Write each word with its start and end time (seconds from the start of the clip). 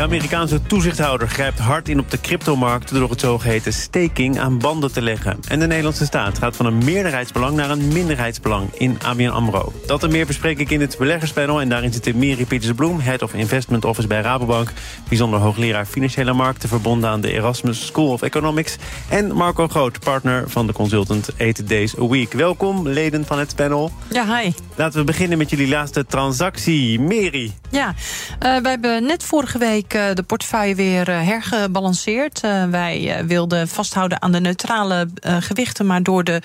De 0.00 0.06
Amerikaanse 0.06 0.62
toezichthouder 0.62 1.28
grijpt 1.28 1.58
hard 1.58 1.88
in 1.88 1.98
op 1.98 2.10
de 2.10 2.20
cryptomarkt... 2.20 2.94
door 2.94 3.10
het 3.10 3.20
zogeheten 3.20 3.72
staking 3.72 4.38
aan 4.38 4.58
banden 4.58 4.92
te 4.92 5.02
leggen. 5.02 5.38
En 5.48 5.58
de 5.58 5.66
Nederlandse 5.66 6.04
staat 6.04 6.38
gaat 6.38 6.56
van 6.56 6.66
een 6.66 6.84
meerderheidsbelang... 6.84 7.56
naar 7.56 7.70
een 7.70 7.88
minderheidsbelang 7.88 8.74
in 8.74 8.98
ABN 9.02 9.28
AMRO. 9.28 9.72
Dat 9.86 10.02
en 10.02 10.10
meer 10.10 10.26
bespreek 10.26 10.58
ik 10.58 10.70
in 10.70 10.80
het 10.80 10.96
beleggerspanel. 10.98 11.60
En 11.60 11.68
daarin 11.68 11.92
zit 11.92 12.14
Miri 12.14 12.46
Pieters-Bloem, 12.46 13.00
Head 13.00 13.22
of 13.22 13.34
Investment 13.34 13.84
Office 13.84 14.06
bij 14.06 14.20
Rabobank... 14.20 14.72
bijzonder 15.08 15.40
hoogleraar 15.40 15.86
financiële 15.86 16.32
markten... 16.32 16.68
verbonden 16.68 17.10
aan 17.10 17.20
de 17.20 17.32
Erasmus 17.32 17.86
School 17.86 18.12
of 18.12 18.22
Economics... 18.22 18.76
en 19.08 19.34
Marco 19.34 19.68
Groot, 19.68 20.00
partner 20.00 20.50
van 20.50 20.66
de 20.66 20.72
consultant 20.72 21.28
8 21.38 21.68
Days 21.68 21.98
a 21.98 22.06
Week. 22.06 22.32
Welkom, 22.32 22.88
leden 22.88 23.26
van 23.26 23.38
het 23.38 23.56
panel. 23.56 23.92
Ja, 24.10 24.38
hi. 24.38 24.50
Laten 24.76 24.98
we 24.98 25.04
beginnen 25.04 25.38
met 25.38 25.50
jullie 25.50 25.68
laatste 25.68 26.06
transactie. 26.06 27.00
Meri. 27.00 27.52
Ja, 27.70 27.88
uh, 27.88 27.94
wij 28.40 28.70
hebben 28.70 29.04
net 29.04 29.24
vorige 29.24 29.58
week 29.58 29.89
uh, 29.94 30.14
de 30.14 30.22
portefeuille 30.22 30.74
weer 30.74 31.08
uh, 31.08 31.26
hergebalanceerd. 31.26 32.40
wij 32.70 33.24
wilden 33.26 33.68
vasthouden 33.68 34.22
aan 34.22 34.32
de 34.32 34.40
neutrale 34.40 35.08
gewichten... 35.22 35.86
maar 35.86 36.02
door 36.02 36.24
de, 36.24 36.42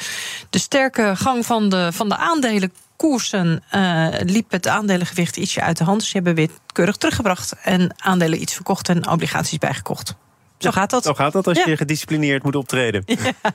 de 0.49 0.59
sterke 0.59 1.15
gang 1.15 1.45
van 1.45 1.69
de, 1.69 1.89
van 1.91 2.09
de 2.09 2.17
aandelen 2.17 2.71
koersen 2.95 3.63
uh, 3.75 4.07
liep 4.19 4.51
het 4.51 4.67
aandelengewicht 4.67 5.37
ietsje 5.37 5.61
uit 5.61 5.77
de 5.77 5.83
hand. 5.83 6.03
Ze 6.03 6.11
hebben 6.13 6.35
weer 6.35 6.49
keurig 6.73 6.95
teruggebracht 6.95 7.53
en 7.63 7.93
aandelen 7.97 8.41
iets 8.41 8.53
verkocht 8.53 8.89
en 8.89 9.09
obligaties 9.09 9.57
bijgekocht. 9.57 10.15
Zo 10.57 10.71
gaat 10.71 10.89
dat. 10.89 11.03
Zo 11.03 11.13
gaat 11.13 11.33
dat 11.33 11.47
als 11.47 11.57
ja. 11.57 11.63
je 11.67 11.77
gedisciplineerd 11.77 12.43
moet 12.43 12.55
optreden. 12.55 13.03
Ja. 13.23 13.53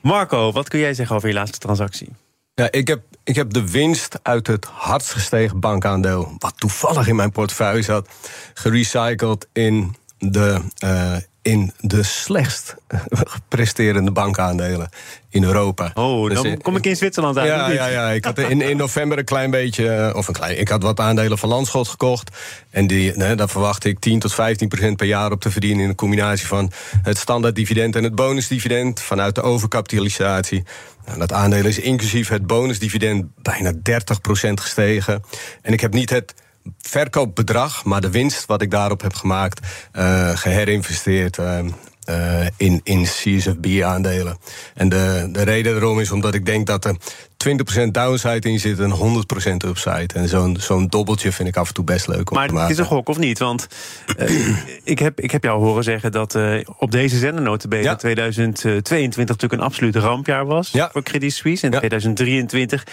Marco, 0.00 0.52
wat 0.52 0.68
kun 0.68 0.78
jij 0.78 0.94
zeggen 0.94 1.16
over 1.16 1.28
je 1.28 1.34
laatste 1.34 1.58
transactie? 1.58 2.08
Ja, 2.54 2.70
ik 2.70 2.88
heb, 2.88 3.02
ik 3.28 3.34
heb 3.34 3.52
de 3.52 3.70
winst 3.70 4.18
uit 4.22 4.46
het 4.46 4.64
hardst 4.64 5.10
gestegen 5.10 5.60
bankaandeel... 5.60 6.34
wat 6.38 6.54
toevallig 6.56 7.08
in 7.08 7.16
mijn 7.16 7.32
portefeuille 7.32 7.82
zat... 7.82 8.08
gerecycled 8.54 9.46
in 9.52 9.96
de, 10.18 10.60
uh, 10.84 11.16
in 11.42 11.72
de 11.80 12.02
slechtst 12.02 12.76
presterende 13.48 14.10
bankaandelen 14.10 14.88
in 15.28 15.44
Europa. 15.44 15.90
Oh, 15.94 16.34
dan 16.34 16.42
dus, 16.42 16.56
kom 16.62 16.76
ik 16.76 16.86
in 16.86 16.96
Zwitserland 16.96 17.38
uit. 17.38 17.48
Ja, 17.48 17.70
ja, 17.70 17.86
ja. 17.86 18.10
Ik 18.10 18.24
had 18.24 18.38
in, 18.38 18.60
in 18.60 18.76
november 18.76 19.18
een 19.18 19.24
klein 19.24 19.50
beetje, 19.50 20.12
of 20.16 20.28
een 20.28 20.34
klein, 20.34 20.60
ik 20.60 20.68
had 20.68 20.82
wat 20.82 21.00
aandelen 21.00 21.38
van 21.38 21.48
Landschot 21.48 21.88
gekocht. 21.88 22.36
En 22.70 22.86
die, 22.86 23.16
nee, 23.16 23.34
daar 23.34 23.48
verwacht 23.48 23.84
ik 23.84 23.98
10 23.98 24.18
tot 24.18 24.34
15 24.34 24.68
procent 24.68 24.96
per 24.96 25.06
jaar 25.06 25.32
op 25.32 25.40
te 25.40 25.50
verdienen 25.50 25.82
in 25.82 25.88
een 25.88 25.94
combinatie 25.94 26.46
van 26.46 26.70
het 27.02 27.18
standaarddividend 27.18 27.96
en 27.96 28.04
het 28.04 28.14
bonusdividend 28.14 29.00
vanuit 29.00 29.34
de 29.34 29.42
overkapitalisatie. 29.42 30.64
Nou, 31.08 31.20
dat 31.20 31.32
aandeel 31.32 31.64
is 31.64 31.78
inclusief 31.78 32.28
het 32.28 32.46
bonusdividend 32.46 33.26
bijna 33.42 33.72
30 33.82 34.20
procent 34.20 34.60
gestegen. 34.60 35.22
En 35.62 35.72
ik 35.72 35.80
heb 35.80 35.92
niet 35.92 36.10
het 36.10 36.34
verkoopbedrag, 36.78 37.84
maar 37.84 38.00
de 38.00 38.10
winst 38.10 38.46
wat 38.46 38.62
ik 38.62 38.70
daarop 38.70 39.00
heb 39.00 39.14
gemaakt, 39.14 39.66
uh, 39.92 40.36
geherinvesteerd. 40.36 41.38
Uh, 41.38 42.46
in, 42.56 42.80
in 42.84 43.02
CSFB-aandelen. 43.02 44.38
En 44.74 44.88
de, 44.88 45.28
de 45.32 45.42
reden 45.42 45.72
daarom 45.72 46.00
is 46.00 46.10
omdat 46.10 46.34
ik 46.34 46.46
denk 46.46 46.66
dat 46.66 46.84
er 46.84 46.96
20% 47.46 47.90
downside 47.90 48.48
in 48.48 48.58
zit 48.58 48.78
en 48.78 48.90
100% 48.90 49.68
upside. 49.68 50.14
En 50.14 50.28
zo'n 50.28 50.56
zo'n 50.60 50.86
dobbeltje 50.86 51.32
vind 51.32 51.48
ik 51.48 51.56
af 51.56 51.68
en 51.68 51.74
toe 51.74 51.84
best 51.84 52.06
leuk 52.06 52.30
om 52.30 52.36
maar 52.36 52.46
te 52.46 52.52
maken. 52.52 52.54
Maar 52.54 52.62
het 52.62 52.72
is 52.72 52.78
een 52.78 52.84
gok, 52.84 53.08
of 53.08 53.18
niet? 53.18 53.38
Want 53.38 53.66
uh, 54.18 54.56
ik, 54.84 54.98
heb, 54.98 55.20
ik 55.20 55.30
heb 55.30 55.44
jou 55.44 55.60
horen 55.60 55.84
zeggen 55.84 56.12
dat 56.12 56.34
uh, 56.34 56.60
op 56.78 56.90
deze 56.90 57.18
zendernotenbenen... 57.18 57.84
Ja. 57.84 57.96
2022 57.96 59.26
natuurlijk 59.26 59.62
een 59.62 59.68
absoluut 59.68 59.96
rampjaar 59.96 60.46
was 60.46 60.70
ja. 60.70 60.88
voor 60.92 61.02
Credit 61.02 61.32
Suisse. 61.32 61.66
En 61.66 61.72
ja. 61.72 61.78
2023 61.78 62.84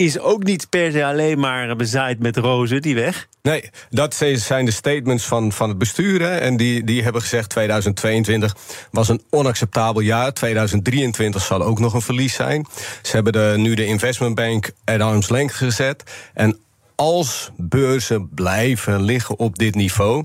is 0.00 0.18
ook 0.18 0.44
niet 0.44 0.68
per 0.68 0.92
se 0.92 1.04
alleen 1.04 1.38
maar 1.38 1.76
bezaaid 1.76 2.18
met 2.18 2.36
rozen, 2.36 2.82
die 2.82 2.94
weg. 2.94 3.28
Nee, 3.42 3.70
dat 3.90 4.14
zijn 4.34 4.64
de 4.64 4.70
statements 4.70 5.24
van, 5.24 5.52
van 5.52 5.68
het 5.68 5.78
bestuur. 5.78 6.20
Hè, 6.20 6.36
en 6.36 6.56
die, 6.56 6.84
die 6.84 7.02
hebben 7.02 7.22
gezegd 7.22 7.48
2022 7.48 8.56
was 8.90 9.08
een 9.08 9.22
onacceptabel 9.30 10.00
jaar. 10.00 10.32
2023 10.32 11.42
zal 11.42 11.62
ook 11.62 11.78
nog 11.78 11.94
een 11.94 12.02
verlies 12.02 12.34
zijn. 12.34 12.66
Ze 13.02 13.10
hebben 13.14 13.32
de, 13.32 13.54
nu 13.56 13.74
de 13.74 13.84
investmentbank 13.84 14.70
at 14.84 15.00
arm's 15.00 15.28
length 15.28 15.54
gezet. 15.54 16.02
En 16.34 16.58
als 16.94 17.50
beurzen 17.56 18.28
blijven 18.34 19.02
liggen 19.02 19.38
op 19.38 19.58
dit 19.58 19.74
niveau... 19.74 20.24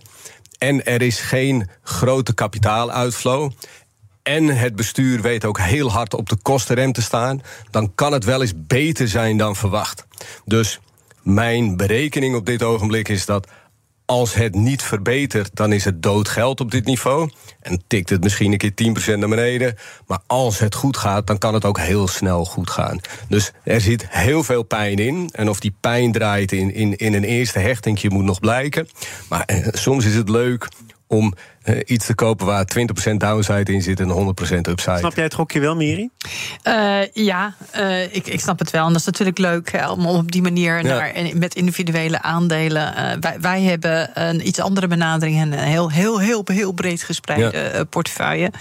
en 0.57 0.85
er 0.85 1.01
is 1.01 1.19
geen 1.19 1.69
grote 1.83 2.33
kapitaaluitflow 2.33 3.51
en 4.25 4.47
het 4.47 4.75
bestuur 4.75 5.21
weet 5.21 5.45
ook 5.45 5.59
heel 5.59 5.91
hard 5.91 6.13
op 6.13 6.29
de 6.29 6.35
kostenrem 6.41 6.91
te 6.91 7.01
staan, 7.01 7.41
dan 7.71 7.91
kan 7.95 8.13
het 8.13 8.23
wel 8.23 8.41
eens 8.41 8.53
beter 8.55 9.07
zijn 9.07 9.37
dan 9.37 9.55
verwacht. 9.55 10.05
Dus 10.45 10.79
mijn 11.23 11.77
berekening 11.77 12.35
op 12.35 12.45
dit 12.45 12.63
ogenblik 12.63 13.07
is 13.09 13.25
dat 13.25 13.47
als 14.05 14.33
het 14.33 14.55
niet 14.55 14.83
verbetert, 14.83 15.49
dan 15.53 15.71
is 15.71 15.85
het 15.85 16.03
dood 16.03 16.27
geld 16.29 16.59
op 16.59 16.71
dit 16.71 16.85
niveau. 16.85 17.29
En 17.61 17.83
tikt 17.87 18.09
het 18.09 18.23
misschien 18.23 18.51
een 18.51 18.57
keer 18.57 19.15
10% 19.15 19.19
naar 19.19 19.29
beneden. 19.29 19.75
Maar 20.07 20.19
als 20.27 20.59
het 20.59 20.75
goed 20.75 20.97
gaat, 20.97 21.27
dan 21.27 21.37
kan 21.37 21.53
het 21.53 21.65
ook 21.65 21.79
heel 21.79 22.07
snel 22.07 22.45
goed 22.45 22.69
gaan. 22.69 22.99
Dus 23.29 23.51
er 23.63 23.81
zit 23.81 24.05
heel 24.09 24.43
veel 24.43 24.63
pijn 24.63 24.97
in. 24.97 25.29
En 25.31 25.49
of 25.49 25.59
die 25.59 25.75
pijn 25.79 26.11
draait 26.11 26.51
in, 26.51 26.73
in, 26.73 26.95
in 26.95 27.13
een 27.13 27.23
eerste 27.23 27.59
hechtingje 27.59 28.09
moet 28.09 28.23
nog 28.23 28.39
blijken. 28.39 28.87
Maar 29.29 29.43
eh, 29.45 29.67
soms 29.71 30.05
is 30.05 30.15
het 30.15 30.29
leuk 30.29 30.67
om 31.07 31.33
uh, 31.65 31.79
iets 31.85 32.05
te 32.05 32.15
kopen 32.15 32.45
waar 32.45 32.67
20% 33.11 33.13
downside 33.15 33.73
in 33.73 33.81
zit 33.81 33.99
en 33.99 34.09
100% 34.09 34.11
upside. 34.69 34.97
Snap 34.97 35.15
jij 35.15 35.23
het 35.23 35.33
gokje 35.33 35.59
wel, 35.59 35.75
Miri? 35.75 36.09
Uh, 36.63 37.13
ja, 37.13 37.55
uh, 37.75 38.03
ik, 38.03 38.27
ik 38.27 38.39
snap 38.39 38.59
het 38.59 38.71
wel. 38.71 38.85
En 38.85 38.91
dat 38.91 38.99
is 38.99 39.05
natuurlijk 39.05 39.37
leuk 39.37 39.71
hè, 39.71 39.89
om 39.89 40.05
op 40.05 40.31
die 40.31 40.41
manier 40.41 40.85
ja. 40.85 40.97
naar, 40.97 41.13
met 41.33 41.55
individuele 41.55 42.21
aandelen. 42.21 42.93
wij, 43.19 43.39
wij 43.39 43.61
hebben 43.61 44.09
een 44.13 44.47
iets 44.47 44.59
andere 44.59 44.87
benadering 44.87 45.39
en 45.39 45.51
een 45.51 45.59
heel, 45.59 45.91
heel, 45.91 46.19
heel, 46.19 46.43
heel 46.45 46.71
breed 46.71 47.03
gespreide 47.03 47.71
ja. 47.73 47.83
portefeuille. 47.83 48.51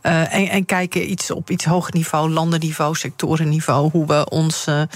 en, 0.00 0.48
en 0.48 0.64
kijken 0.64 1.10
iets 1.10 1.30
op 1.30 1.50
iets 1.50 1.64
hoger 1.64 1.94
niveau, 1.94 2.30
landenniveau, 2.30 2.94
sectorenniveau, 2.94 3.90
hoe 3.90 4.06
we 4.06 4.28
onze 4.30 4.88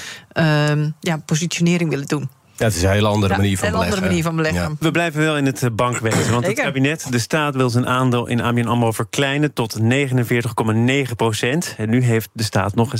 ja, 1.01 1.17
positionering 1.25 1.91
willen 1.91 2.07
doen. 2.07 2.29
Ja, 2.59 2.65
het 2.65 2.75
is 2.75 2.83
een 2.83 2.91
hele 2.91 3.07
andere 3.07 3.33
ja, 3.33 3.39
manier 3.39 3.59
van 3.59 3.67
een 3.67 3.73
beleggen. 3.73 3.95
andere 3.95 4.11
manier 4.11 4.25
van 4.25 4.37
beleggen. 4.37 4.63
Ja. 4.63 4.77
We 4.79 4.91
blijven 4.91 5.21
wel 5.21 5.37
in 5.37 5.47
het 5.47 5.77
bankwezen. 5.77 6.33
Want 6.33 6.47
het 6.47 6.61
kabinet, 6.61 7.07
de 7.11 7.19
staat, 7.19 7.55
wil 7.55 7.71
zijn 7.71 7.87
aandeel 7.87 8.27
in 8.27 8.41
ABN 8.41 8.67
AMRO 8.67 8.93
verkleinen 8.93 9.53
tot 9.53 9.79
49,9 9.81 11.17
procent. 11.17 11.75
En 11.77 11.91
nu 11.91 12.03
heeft 12.03 12.29
de 12.33 12.43
staat 12.43 12.75
nog 12.75 12.93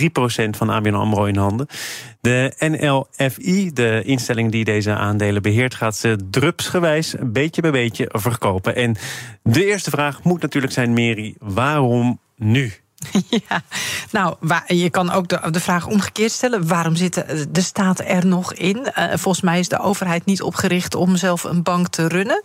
56,3 0.00 0.04
procent 0.12 0.56
van 0.56 0.70
ABN 0.70 0.94
AMRO 0.94 1.24
in 1.24 1.36
handen. 1.36 1.66
De 2.20 2.54
NLFI, 2.58 3.72
de 3.72 4.02
instelling 4.04 4.52
die 4.52 4.64
deze 4.64 4.94
aandelen 4.94 5.42
beheert... 5.42 5.74
gaat 5.74 5.96
ze 5.96 6.18
drupsgewijs, 6.30 7.14
beetje 7.20 7.62
bij 7.62 7.70
beetje, 7.70 8.08
verkopen. 8.12 8.76
En 8.76 8.96
de 9.42 9.66
eerste 9.66 9.90
vraag 9.90 10.22
moet 10.22 10.42
natuurlijk 10.42 10.72
zijn, 10.72 10.92
Mary, 10.92 11.34
waarom 11.38 12.20
nu? 12.36 12.72
Ja, 13.48 13.62
nou, 14.10 14.36
je 14.66 14.90
kan 14.90 15.10
ook 15.10 15.28
de, 15.28 15.50
de 15.50 15.60
vraag 15.60 15.86
omgekeerd 15.86 16.32
stellen. 16.32 16.66
Waarom 16.66 16.96
zit 16.96 17.24
de 17.50 17.60
staat 17.60 18.00
er 18.00 18.26
nog 18.26 18.54
in? 18.54 18.76
Uh, 18.76 19.04
volgens 19.08 19.40
mij 19.40 19.58
is 19.58 19.68
de 19.68 19.78
overheid 19.78 20.24
niet 20.24 20.42
opgericht 20.42 20.94
om 20.94 21.16
zelf 21.16 21.44
een 21.44 21.62
bank 21.62 21.88
te 21.88 22.08
runnen. 22.08 22.42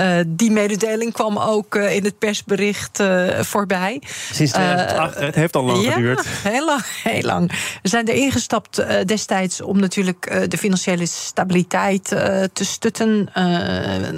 Uh, 0.00 0.16
die 0.26 0.50
mededeling 0.50 1.12
kwam 1.12 1.38
ook 1.38 1.74
uh, 1.74 1.94
in 1.94 2.04
het 2.04 2.18
persbericht 2.18 3.02
voorbij. 3.40 4.02
Sinds 4.32 4.52
2008, 4.52 5.18
het 5.18 5.34
heeft 5.34 5.56
al 5.56 5.64
lang 5.64 5.82
ja, 5.82 5.92
geduurd. 5.92 6.26
Heel 6.42 6.64
lang, 6.64 6.82
heel 7.02 7.22
lang. 7.22 7.52
We 7.82 7.88
zijn 7.88 8.08
erin 8.08 8.32
gestapt 8.32 8.84
destijds 9.06 9.60
om 9.60 9.80
natuurlijk 9.80 10.50
de 10.50 10.58
financiële 10.58 11.06
stabiliteit 11.06 12.04
te 12.52 12.64
stutten. 12.64 13.28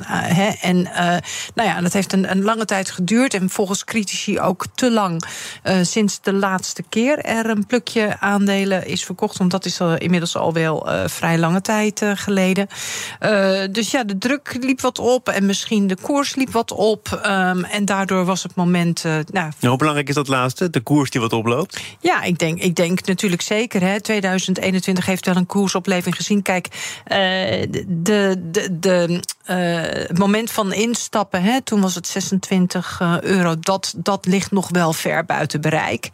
Hè, 0.05 0.49
en 0.61 0.83
nou 1.55 1.69
ja, 1.69 1.81
dat 1.81 1.93
heeft 1.93 2.13
een, 2.13 2.31
een 2.31 2.43
lange 2.43 2.65
tijd 2.65 2.91
geduurd. 2.91 3.35
En 3.35 3.51
volgens 3.51 3.85
critici 3.85 4.41
ook 4.41 4.65
te 4.75 4.91
lang 4.91 5.23
sinds 5.83 6.21
de 6.21 6.33
laatste 6.33 6.83
keer 6.89 7.19
er 7.19 7.51
een 7.51 7.67
plukje 7.67 8.17
aandelen 8.21 8.87
is 8.87 9.05
verkocht. 9.05 9.39
Want 9.39 9.51
dat 9.51 9.65
is 9.65 9.81
inmiddels 9.99 10.37
al 10.37 10.53
wel 10.53 10.89
vrij 11.07 11.39
lange 11.39 11.61
tijd 11.61 12.03
geleden. 12.15 12.69
dus 13.71 13.91
ja, 13.91 14.05
de 14.05 14.19
druk 14.19 14.57
liep 14.61 14.81
wat 14.81 14.99
op 14.99 15.29
en 15.29 15.47
misschien 15.47 15.87
de 15.87 15.97
koers 16.03 16.35
liep 16.35 16.51
wat 16.51 16.73
op. 16.73 17.21
Ehm, 17.23 17.65
en 17.65 17.85
daardoor 17.85 18.25
was 18.25 18.43
het 18.43 18.55
moment. 18.55 19.03
nou, 19.03 19.51
hoe 19.61 19.77
belangrijk 19.77 20.09
is 20.09 20.15
dat 20.15 20.29
laatste? 20.29 20.71
De 20.71 20.81
koers 20.81 21.11
die 21.11 21.21
wat 21.21 21.33
oploopt? 21.33 21.81
Ja, 22.01 22.23
ik 22.23 22.39
denk, 22.39 22.61
ik 22.61 22.75
denk 22.75 23.07
natuurlijk 23.07 23.43
zeker. 23.43 23.81
Hè, 23.81 24.01
2021 24.01 25.07
heeft 25.07 25.27
wel 25.27 25.37
een 25.37 25.47
koersopleving 25.47 26.17
gezien. 26.17 26.43
Kijk, 26.43 26.69
de, 27.05 28.37
de, 28.51 28.79
de, 28.81 29.21
het 30.09 30.19
moment 30.19 30.51
van 30.51 30.73
instappen, 30.73 31.43
hè, 31.43 31.61
toen 31.61 31.81
was 31.81 31.95
het 31.95 32.07
26 32.07 33.01
euro. 33.21 33.59
Dat, 33.61 33.95
dat 33.97 34.27
ligt 34.27 34.51
nog 34.51 34.69
wel 34.69 34.93
ver 34.93 35.25
buiten 35.25 35.61
bereik. 35.71 36.11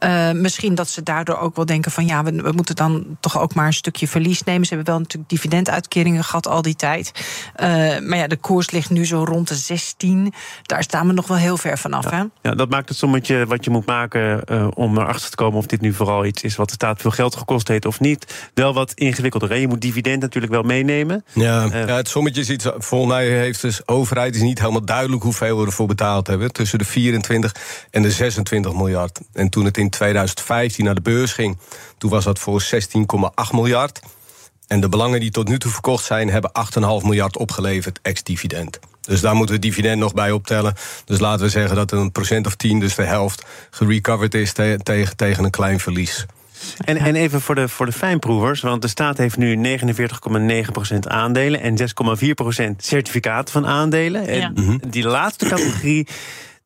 Uh, 0.00 0.30
misschien 0.30 0.74
dat 0.74 0.88
ze 0.88 1.02
daardoor 1.02 1.38
ook 1.38 1.56
wel 1.56 1.66
denken 1.66 1.90
van 1.90 2.06
ja, 2.06 2.24
we, 2.24 2.42
we, 2.42 2.52
moeten 2.52 2.76
dan 2.76 3.16
toch 3.20 3.40
ook 3.40 3.54
maar 3.54 3.66
een 3.66 3.72
stukje 3.72 4.08
verlies 4.08 4.42
nemen. 4.42 4.66
Ze 4.66 4.74
hebben 4.74 4.92
wel 4.92 5.02
natuurlijk 5.02 5.30
dividenduitkeringen 5.30 6.24
gehad 6.24 6.46
al 6.46 6.62
die 6.62 6.76
tijd. 6.76 7.12
Uh, 7.56 7.66
maar 8.08 8.16
ja, 8.16 8.26
de 8.26 8.36
koers 8.36 8.70
ligt 8.70 8.90
nu 8.90 9.06
zo 9.06 9.24
rond 9.24 9.48
de 9.48 9.54
16. 9.54 10.32
Daar 10.62 10.82
staan 10.82 11.06
we 11.06 11.12
nog 11.12 11.26
wel 11.26 11.36
heel 11.36 11.56
ver 11.56 11.78
vanaf. 11.78 12.10
Ja, 12.10 12.16
hè? 12.16 12.48
ja 12.48 12.54
dat 12.54 12.70
maakt 12.70 12.88
het 12.88 12.98
sommetje 12.98 13.46
wat 13.46 13.64
je 13.64 13.70
moet 13.70 13.86
maken 13.86 14.42
uh, 14.50 14.68
om 14.74 14.98
erachter 14.98 15.30
te 15.30 15.36
komen 15.36 15.58
of 15.58 15.66
dit 15.66 15.80
nu 15.80 15.92
vooral 15.92 16.24
iets 16.24 16.42
is 16.42 16.56
wat 16.56 16.68
de 16.68 16.74
staat 16.74 17.00
veel 17.00 17.10
geld 17.10 17.36
gekost 17.36 17.68
heeft 17.68 17.86
of 17.86 18.00
niet. 18.00 18.50
Wel 18.54 18.74
wat 18.74 18.92
ingewikkelder. 18.92 19.56
Je 19.56 19.68
moet 19.68 19.80
dividend 19.80 20.20
natuurlijk 20.20 20.52
wel 20.52 20.62
meenemen. 20.62 21.24
Ja, 21.32 21.64
ja 21.64 21.96
het 21.96 22.08
sommetje 22.08 22.40
is 22.40 22.50
iets. 22.50 22.66
Volgens 22.78 23.12
mij 23.12 23.26
heeft 23.28 23.60
dus 23.60 23.88
overheid 23.88 24.34
is 24.34 24.42
niet 24.42 24.58
helemaal 24.58 24.84
duidelijk 24.84 25.22
hoeveel 25.22 25.58
we 25.58 25.66
ervoor 25.66 25.86
betaald 25.86 26.26
hebben. 26.26 26.52
Tussen 26.52 26.78
de 26.78 26.84
24 26.84 27.54
en 27.90 28.02
de 28.02 28.10
26 28.10 28.72
miljard. 28.72 28.99
En 29.32 29.48
toen 29.48 29.64
het 29.64 29.76
in 29.76 29.90
2015 29.90 30.84
naar 30.84 30.94
de 30.94 31.00
beurs 31.00 31.32
ging, 31.32 31.58
toen 31.98 32.10
was 32.10 32.24
dat 32.24 32.38
voor 32.38 32.62
16,8 32.62 33.50
miljard. 33.52 34.00
En 34.66 34.80
de 34.80 34.88
belangen 34.88 35.20
die 35.20 35.30
tot 35.30 35.48
nu 35.48 35.58
toe 35.58 35.70
verkocht 35.70 36.04
zijn, 36.04 36.30
hebben 36.30 36.50
8,5 36.78 36.82
miljard 36.82 37.36
opgeleverd 37.36 37.98
ex-dividend. 38.02 38.78
Dus 39.00 39.20
daar 39.20 39.34
moeten 39.34 39.54
we 39.54 39.60
dividend 39.60 39.98
nog 39.98 40.14
bij 40.14 40.30
optellen. 40.30 40.74
Dus 41.04 41.18
laten 41.18 41.44
we 41.44 41.50
zeggen 41.50 41.76
dat 41.76 41.92
een 41.92 42.12
procent 42.12 42.46
of 42.46 42.54
10, 42.54 42.80
dus 42.80 42.94
de 42.94 43.02
helft, 43.02 43.44
gerecoverd 43.70 44.34
is 44.34 44.52
tegen, 44.52 45.16
tegen 45.16 45.44
een 45.44 45.50
klein 45.50 45.80
verlies. 45.80 46.26
En, 46.78 46.96
en 46.96 47.14
even 47.14 47.40
voor 47.40 47.54
de, 47.54 47.68
voor 47.68 47.86
de 47.86 47.92
fijnproevers, 47.92 48.60
want 48.60 48.82
de 48.82 48.88
staat 48.88 49.18
heeft 49.18 49.36
nu 49.36 49.78
49,9% 49.80 50.98
aandelen 51.00 51.60
en 51.60 51.78
6,4% 51.78 51.84
certificaten 52.76 53.52
van 53.52 53.66
aandelen. 53.66 54.26
En 54.26 54.52
mhm. 54.52 54.76
die 54.90 55.04
laatste 55.04 55.46
categorie. 55.48 56.06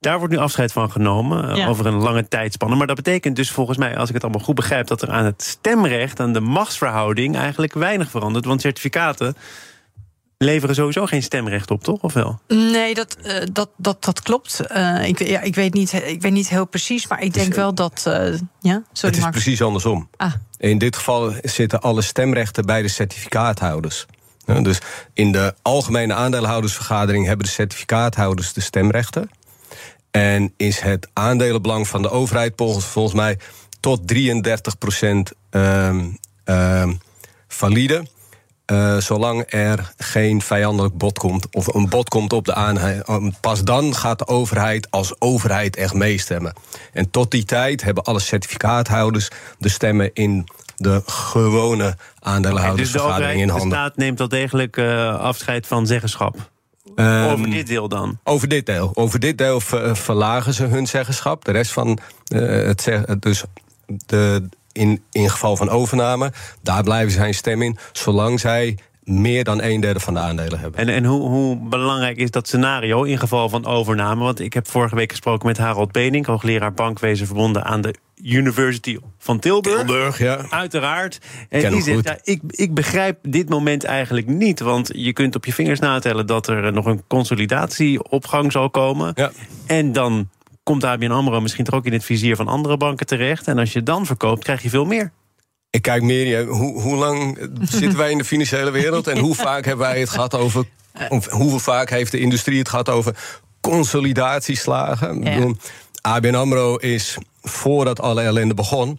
Daar 0.05 0.19
wordt 0.19 0.33
nu 0.33 0.39
afscheid 0.39 0.73
van 0.73 0.91
genomen 0.91 1.51
eh, 1.51 1.69
over 1.69 1.87
een 1.87 1.95
lange 1.95 2.29
tijdspanne. 2.29 2.77
Maar 2.77 2.87
dat 2.87 2.97
betekent 2.97 3.37
dus 3.37 3.51
volgens 3.51 3.79
mij, 3.79 3.97
als 3.97 4.09
ik 4.09 4.15
het 4.15 4.23
allemaal 4.23 4.45
goed 4.45 4.55
begrijp, 4.55 4.87
dat 4.87 5.03
er 5.03 5.11
aan 5.11 5.25
het 5.25 5.43
stemrecht, 5.43 6.21
aan 6.21 6.33
de 6.33 6.41
machtsverhouding, 6.41 7.37
eigenlijk 7.37 7.75
weinig 7.75 8.11
verandert. 8.11 8.45
Want 8.45 8.61
certificaten 8.61 9.37
leveren 10.39 10.75
sowieso 10.75 11.07
geen 11.07 11.23
stemrecht 11.23 11.71
op, 11.71 11.85
toch? 11.85 12.03
Of 12.03 12.13
wel? 12.13 12.41
Nee, 12.49 12.95
dat, 12.95 13.17
uh, 13.27 13.37
dat, 13.53 13.69
dat, 13.77 14.05
dat 14.05 14.23
klopt. 14.23 14.61
Uh, 14.77 15.07
ik, 15.07 15.27
ja, 15.27 15.41
ik, 15.41 15.55
weet 15.55 15.75
niet, 15.75 15.93
ik 15.93 16.23
weet 16.23 16.33
niet 16.33 16.49
heel 16.49 16.67
precies, 16.67 17.07
maar 17.07 17.23
ik 17.23 17.35
denk 17.35 17.55
wel 17.55 17.75
dat. 17.75 18.05
Uh, 18.09 18.15
ja, 18.61 18.83
sorry, 18.93 19.17
het 19.17 19.25
is 19.25 19.31
precies 19.31 19.63
andersom. 19.63 20.09
Ah. 20.17 20.33
In 20.59 20.79
dit 20.79 20.97
geval 20.97 21.33
zitten 21.43 21.81
alle 21.81 22.03
stemrechten 22.03 22.67
bij 22.67 22.83
de 22.83 22.89
certificaathouders. 22.89 24.07
dus 24.45 24.79
in 25.13 25.33
de 25.33 25.55
algemene 25.63 26.15
aandeelhoudersvergadering 26.15 27.27
hebben 27.27 27.47
de 27.47 27.53
certificaathouders 27.53 28.53
de 28.53 28.61
stemrechten. 28.61 29.31
En 30.17 30.53
is 30.57 30.81
het 30.81 31.09
aandelenbelang 31.13 31.89
van 31.89 32.03
de 32.03 32.11
overheid 32.11 32.53
volgens 32.57 33.15
mij 33.15 33.39
tot 33.81 34.09
33 34.09 34.79
procent 34.79 35.33
um, 35.51 36.19
um, 36.45 37.01
valide. 37.49 38.07
Uh, 38.73 38.97
zolang 38.97 39.45
er 39.49 39.93
geen 39.97 40.43
vijandelijk 40.43 40.97
bod 40.97 41.19
komt, 41.19 41.47
of 41.51 41.75
een 41.75 41.89
bod 41.89 42.09
komt 42.09 42.33
op 42.33 42.45
de 42.45 42.55
aanhang, 42.55 43.41
pas 43.41 43.65
dan 43.65 43.95
gaat 43.95 44.19
de 44.19 44.27
overheid 44.27 44.91
als 44.91 45.21
overheid 45.21 45.77
echt 45.77 45.95
meestemmen. 45.95 46.53
En 46.93 47.11
tot 47.11 47.31
die 47.31 47.45
tijd 47.45 47.83
hebben 47.83 48.03
alle 48.03 48.21
certificaathouders 48.21 49.29
de 49.59 49.69
stemmen 49.69 50.11
in 50.13 50.49
de 50.77 51.03
gewone 51.07 51.97
aandeelhoudersvergadering 52.19 53.25
okay, 53.25 53.35
dus 53.35 53.43
in 53.43 53.49
handen. 53.49 53.69
De 53.69 53.75
staat 53.75 53.97
neemt 53.97 54.19
wel 54.19 54.29
degelijk 54.29 54.77
uh, 54.77 55.19
afscheid 55.19 55.67
van 55.67 55.87
zeggenschap. 55.87 56.53
Um, 56.97 57.25
over 57.25 57.51
dit 57.51 57.67
deel 57.67 57.89
dan? 57.89 58.19
Over 58.25 58.49
dit 58.49 58.67
deel. 58.67 58.91
Over 58.95 59.21
dit 59.21 59.39
deel 59.39 59.61
verlagen 59.93 60.55
ze 60.55 60.65
hun 60.65 60.87
zeggenschap. 60.87 61.45
De 61.45 61.53
rest 61.53 61.73
van 61.73 61.99
uh, 62.29 62.67
het, 62.67 62.89
dus 63.21 63.45
de, 63.87 64.49
in, 64.73 65.03
in 65.11 65.31
geval 65.31 65.57
van 65.57 65.69
overname, 65.69 66.33
daar 66.63 66.83
blijven 66.83 67.13
zijn 67.13 67.35
stem 67.35 67.63
in, 67.63 67.79
zolang 67.93 68.41
zij 68.41 68.79
meer 69.05 69.45
dan 69.45 69.63
een 69.63 69.81
derde 69.81 70.01
van 70.01 70.15
de 70.15 70.21
aandelen 70.21 70.59
hebben. 70.61 70.81
En, 70.81 70.89
en 70.89 71.05
hoe, 71.05 71.29
hoe, 71.29 71.57
belangrijk 71.57 72.17
is 72.17 72.31
dat 72.31 72.47
scenario 72.47 73.03
in 73.03 73.19
geval 73.19 73.49
van 73.49 73.67
overname? 73.67 74.25
Want 74.25 74.41
ik 74.41 74.53
heb 74.53 74.69
vorige 74.69 74.95
week 74.95 75.11
gesproken 75.11 75.47
met 75.47 75.59
Harold 75.59 75.93
Benink, 75.93 76.27
hoogleraar 76.27 76.73
bankwezen 76.73 77.27
verbonden 77.27 77.65
aan 77.65 77.81
de 77.81 77.95
University 78.23 78.99
van 79.19 79.39
Tilburg. 79.39 79.77
Tilburg, 79.77 80.19
ja. 80.19 80.47
Uiteraard. 80.51 81.21
En 81.49 81.73
die 81.73 81.83
zegt, 81.83 82.05
ja, 82.05 82.19
ik, 82.23 82.41
ik 82.47 82.75
begrijp 82.75 83.19
dit 83.23 83.49
moment 83.49 83.85
eigenlijk 83.85 84.27
niet. 84.27 84.61
Want 84.61 84.91
je 84.93 85.13
kunt 85.13 85.35
op 85.35 85.45
je 85.45 85.53
vingers 85.53 85.81
natellen 85.81 86.27
dat 86.27 86.47
er 86.47 86.73
nog 86.73 86.87
een 86.87 87.03
consolidatie 87.09 88.11
op 88.11 88.27
gang 88.27 88.53
zal 88.53 88.71
komen. 88.71 89.13
Ja. 89.15 89.31
En 89.67 89.93
dan 89.93 90.29
komt 90.63 90.85
ABN 90.85 91.11
AMRO 91.11 91.41
misschien 91.41 91.65
toch 91.65 91.75
ook 91.75 91.87
in 91.87 91.93
het 91.93 92.05
vizier 92.05 92.37
van 92.37 92.49
andere 92.49 92.77
banken 92.77 93.07
terecht. 93.07 93.49
En 93.49 93.59
als 93.59 93.73
je 93.73 93.83
dan 93.83 94.07
verkoopt, 94.07 94.43
krijg 94.45 94.63
je 94.63 94.69
veel 94.69 94.85
meer. 94.85 95.13
Ik 95.75 95.83
kijk 95.83 96.03
meer, 96.03 96.45
hoe, 96.47 96.81
hoe 96.81 96.97
lang 96.97 97.39
zitten 97.63 97.99
wij 97.99 98.11
in 98.11 98.19
de 98.19 98.25
financiële 98.25 98.71
wereld... 98.71 99.07
en 99.07 99.19
hoe 99.19 99.35
vaak 99.49 99.65
hebben 99.65 99.87
wij 99.87 100.01
het 100.01 100.09
gehad 100.09 100.35
over... 100.35 100.65
Of 101.09 101.27
hoe 101.31 101.61
vaak 101.61 101.91
heeft 101.91 102.11
de 102.13 102.19
industrie 102.19 102.59
het 102.59 102.69
gehad 102.69 102.89
over 102.89 103.17
consolidatieslagen? 103.61 105.23
Ja. 105.23 105.53
ABN 106.01 106.35
AMRO 106.35 106.77
is, 106.77 107.17
voordat 107.43 108.01
alle 108.01 108.23
ellende 108.23 108.55
begon... 108.55 108.99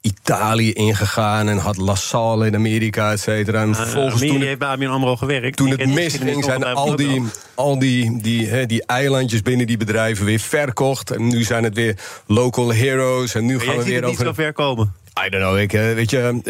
Italië 0.00 0.72
ingegaan 0.72 1.48
en 1.48 1.58
had 1.58 1.76
LaSalle 1.76 2.46
in 2.46 2.54
Amerika, 2.54 3.12
et 3.12 3.20
cetera. 3.20 3.62
En 3.62 3.68
uh, 3.68 3.80
volgens 3.80 4.20
toen 4.20 4.42
heeft 4.42 4.58
bij 4.58 4.68
ABN 4.68 4.86
AMRO 4.86 5.16
gewerkt. 5.16 5.56
Toen 5.56 5.70
het 5.70 5.86
misging, 5.86 6.44
zijn 6.44 6.64
al 6.64 6.96
die, 6.96 7.22
al 7.54 7.78
die, 7.78 8.20
die, 8.22 8.46
he, 8.46 8.66
die 8.66 8.86
eilandjes 8.86 9.42
binnen 9.42 9.66
die 9.66 9.76
bedrijven 9.76 10.24
weer 10.24 10.40
verkocht. 10.40 11.10
En 11.10 11.28
nu 11.28 11.42
zijn 11.42 11.64
het 11.64 11.74
weer 11.74 11.98
local 12.26 12.72
heroes. 12.72 13.34
En 13.34 13.46
nu 13.46 13.56
maar 13.56 13.64
gaan 13.64 13.76
we 13.76 13.84
weer 13.84 14.04
over. 14.04 14.08
niet 14.08 14.18
zo 14.18 14.32
ver 14.32 14.52
komen. 14.52 15.01
I 15.14 15.28
don't 15.28 15.42
know. 15.42 15.58
Ik, 15.58 15.70
weet 15.72 16.10
je, 16.10 16.40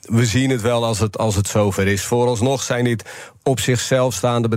we 0.00 0.26
zien 0.26 0.50
het 0.50 0.60
wel 0.60 0.84
als 0.84 0.98
het, 0.98 1.18
als 1.18 1.34
het 1.34 1.48
zover 1.48 1.86
is. 1.86 2.04
Vooralsnog 2.04 2.62
zijn 2.62 2.84
dit 2.84 3.04
op 3.44 3.60
zichzelf 3.60 4.14
staande 4.14 4.48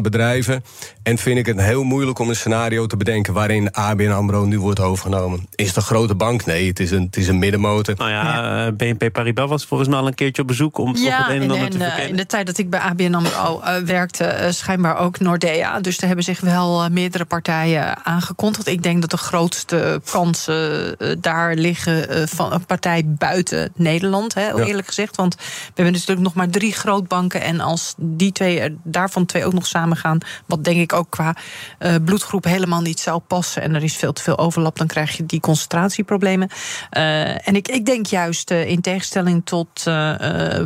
bedrijven. 0.00 0.64
En 1.02 1.18
vind 1.18 1.38
ik 1.38 1.46
het 1.46 1.60
heel 1.60 1.82
moeilijk 1.82 2.18
om 2.18 2.28
een 2.28 2.36
scenario 2.36 2.86
te 2.86 2.96
bedenken 2.96 3.32
waarin 3.32 3.72
ABN 3.72 4.10
Amro 4.10 4.44
nu 4.44 4.60
wordt 4.60 4.80
overgenomen. 4.80 5.46
Is 5.54 5.66
het 5.66 5.76
een 5.76 5.82
grote 5.82 6.14
bank? 6.14 6.44
Nee, 6.46 6.68
het 6.68 6.80
is 6.80 6.90
een, 6.90 7.02
het 7.02 7.16
is 7.16 7.28
een 7.28 7.38
middenmotor. 7.38 7.94
Nou 7.98 8.10
ja, 8.10 8.66
eh, 8.66 8.72
BNP 8.72 9.12
Paribas 9.12 9.48
was 9.48 9.64
volgens 9.64 9.88
mij 9.88 9.98
al 9.98 10.06
een 10.06 10.14
keertje 10.14 10.42
op 10.42 10.48
bezoek 10.48 10.78
om 10.78 10.96
ja, 10.96 11.18
het 11.18 11.28
een 11.28 11.42
en 11.42 11.50
ander 11.50 11.70
te 11.70 11.78
verkennen. 11.78 12.08
In 12.08 12.16
de 12.16 12.26
tijd 12.26 12.46
dat 12.46 12.58
ik 12.58 12.70
bij 12.70 12.80
ABN 12.80 13.14
Amro 13.14 13.60
uh, 13.64 13.76
werkte, 13.76 14.38
uh, 14.40 14.50
schijnbaar 14.50 14.98
ook 14.98 15.18
Nordea. 15.18 15.80
Dus 15.80 15.96
daar 15.96 16.06
hebben 16.06 16.24
zich 16.24 16.40
wel 16.40 16.88
meerdere 16.90 17.24
partijen 17.24 18.04
aangekondigd. 18.04 18.66
Ik 18.66 18.82
denk 18.82 19.00
dat 19.00 19.10
de 19.10 19.16
grootste 19.16 20.00
kansen 20.10 20.96
daar 21.20 21.54
liggen 21.54 22.28
van 22.28 22.52
een 22.52 22.66
partij 22.66 23.02
buiten 23.06 23.72
Nederland, 23.74 24.34
hè, 24.34 24.64
eerlijk 24.64 24.86
gezegd. 24.86 25.16
Want 25.16 25.34
we 25.34 25.42
hebben 25.74 25.92
natuurlijk 25.92 26.20
nog 26.20 26.34
maar 26.34 26.48
drie 26.48 26.72
grootbanken 26.72 27.40
en 27.40 27.60
als 27.60 27.94
die 27.96 28.25
die 28.26 28.32
twee, 28.32 28.76
daarvan 28.82 29.26
twee 29.26 29.44
ook 29.44 29.52
nog 29.52 29.66
samen 29.66 29.96
gaan. 29.96 30.18
Wat 30.46 30.64
denk 30.64 30.78
ik 30.78 30.92
ook 30.92 31.10
qua 31.10 31.36
uh, 31.78 31.94
bloedgroep 32.04 32.44
helemaal 32.44 32.80
niet 32.80 33.00
zou 33.00 33.18
passen. 33.18 33.62
En 33.62 33.74
er 33.74 33.82
is 33.82 33.96
veel 33.96 34.12
te 34.12 34.22
veel 34.22 34.38
overlap, 34.38 34.78
dan 34.78 34.86
krijg 34.86 35.16
je 35.16 35.26
die 35.26 35.40
concentratieproblemen. 35.40 36.48
Uh, 36.96 37.48
en 37.48 37.56
ik, 37.56 37.68
ik 37.68 37.86
denk 37.86 38.06
juist, 38.06 38.50
uh, 38.50 38.68
in 38.68 38.80
tegenstelling 38.80 39.44
tot 39.44 39.82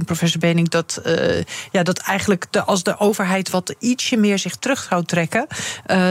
professor 0.05 0.41
Bening, 0.41 0.69
dat, 0.69 1.03
ja, 1.71 1.83
dat 1.83 1.99
eigenlijk 1.99 2.47
de, 2.51 2.63
als 2.63 2.83
de 2.83 2.99
overheid 2.99 3.51
wat 3.51 3.75
ietsje 3.79 4.17
meer 4.17 4.39
zich 4.39 4.57
terug 4.57 4.87
zou 4.91 5.05
trekken, 5.05 5.47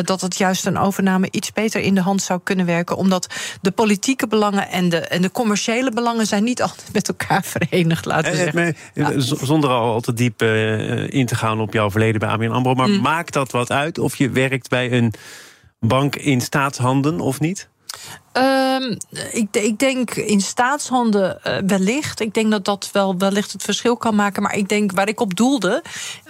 dat 0.03 0.21
het 0.21 0.37
juist 0.37 0.65
een 0.65 0.77
overname 0.77 1.27
iets 1.31 1.51
beter 1.51 1.81
in 1.81 1.95
de 1.95 2.01
hand 2.01 2.21
zou 2.21 2.39
kunnen 2.43 2.65
werken. 2.65 2.97
Omdat 2.97 3.27
de 3.61 3.71
politieke 3.71 4.27
belangen 4.27 4.69
en 4.69 4.89
de, 4.89 4.97
en 4.97 5.21
de 5.21 5.31
commerciële 5.31 5.91
belangen 5.91 6.25
zijn 6.25 6.43
niet 6.43 6.61
altijd 6.69 6.93
met 6.93 7.07
elkaar 7.07 7.43
verenigd, 7.43 8.05
laten 8.05 8.31
we 8.31 8.37
zeggen. 8.37 9.45
Zonder 9.45 9.69
al 9.69 10.01
te 10.01 10.13
diep 10.13 10.41
in 10.41 11.25
te 11.25 11.35
gaan 11.35 11.38
op 11.43 11.73
jouw 11.73 11.91
verleden 11.91 12.19
bij 12.19 12.29
ABN 12.29 12.49
AMRO. 12.51 12.73
Maar 12.73 12.89
mm. 12.89 13.01
maakt 13.01 13.33
dat 13.33 13.51
wat 13.51 13.71
uit 13.71 13.97
of 13.97 14.15
je 14.15 14.29
werkt 14.29 14.69
bij 14.69 14.91
een 14.91 15.13
bank 15.79 16.15
in 16.15 16.41
staatshanden 16.41 17.19
of 17.19 17.39
niet? 17.39 17.69
Um, 18.39 18.97
ik, 19.31 19.47
ik, 19.51 19.79
denk 19.79 20.11
in 20.11 20.41
staatshanden 20.41 21.39
uh, 21.47 21.57
wellicht. 21.65 22.19
Ik 22.19 22.33
denk 22.33 22.51
dat 22.51 22.65
dat 22.65 22.89
wel 22.91 23.17
wellicht 23.17 23.51
het 23.51 23.63
verschil 23.63 23.97
kan 23.97 24.15
maken. 24.15 24.41
Maar 24.41 24.55
ik 24.55 24.69
denk 24.69 24.91
waar 24.91 25.07
ik 25.07 25.19
op 25.19 25.35
doelde, 25.35 25.83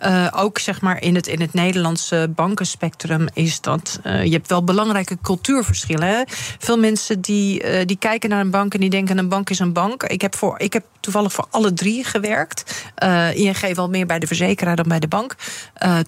uh, 0.05 0.27
ook 0.35 0.59
zeg 0.59 0.81
maar 0.81 1.01
in 1.01 1.15
het, 1.15 1.27
in 1.27 1.41
het 1.41 1.53
Nederlandse 1.53 2.31
bankenspectrum, 2.35 3.27
is 3.33 3.61
dat 3.61 3.99
uh, 4.03 4.23
je 4.23 4.31
hebt 4.31 4.49
wel 4.49 4.63
belangrijke 4.63 5.17
cultuurverschillen. 5.21 6.07
Hè? 6.07 6.21
Veel 6.59 6.77
mensen 6.77 7.21
die, 7.21 7.85
die 7.85 7.97
kijken 7.97 8.29
naar 8.29 8.39
een 8.39 8.51
bank 8.51 8.73
en 8.73 8.79
die 8.79 8.89
denken 8.89 9.17
een 9.17 9.29
bank 9.29 9.49
is 9.49 9.59
een 9.59 9.73
bank. 9.73 10.03
Ik 10.03 10.21
heb, 10.21 10.35
voor, 10.35 10.59
ik 10.59 10.73
heb 10.73 10.85
toevallig 10.99 11.33
voor 11.33 11.47
alle 11.49 11.73
drie 11.73 12.03
gewerkt. 12.03 12.91
ING 13.33 13.73
wel 13.73 13.89
meer 13.89 14.05
bij 14.05 14.19
de 14.19 14.27
verzekeraar 14.27 14.75
dan 14.75 14.87
bij 14.87 14.99
de 14.99 15.07
bank. 15.07 15.35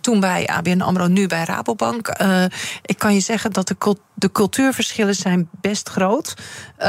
toen 0.01 0.19
bij 0.19 0.47
ABN 0.47 0.81
AMRO, 0.81 1.07
nu 1.07 1.27
bij 1.27 1.43
Rabobank. 1.43 2.07
ik 2.81 2.97
kan 2.97 3.13
je 3.13 3.19
zeggen 3.19 3.51
dat 3.51 3.67
de 3.67 3.75
de 4.21 4.31
cultuurverschillen 4.31 5.15
zijn 5.15 5.49
best 5.61 5.89
groot. 5.91 6.33
Uh, 6.79 6.87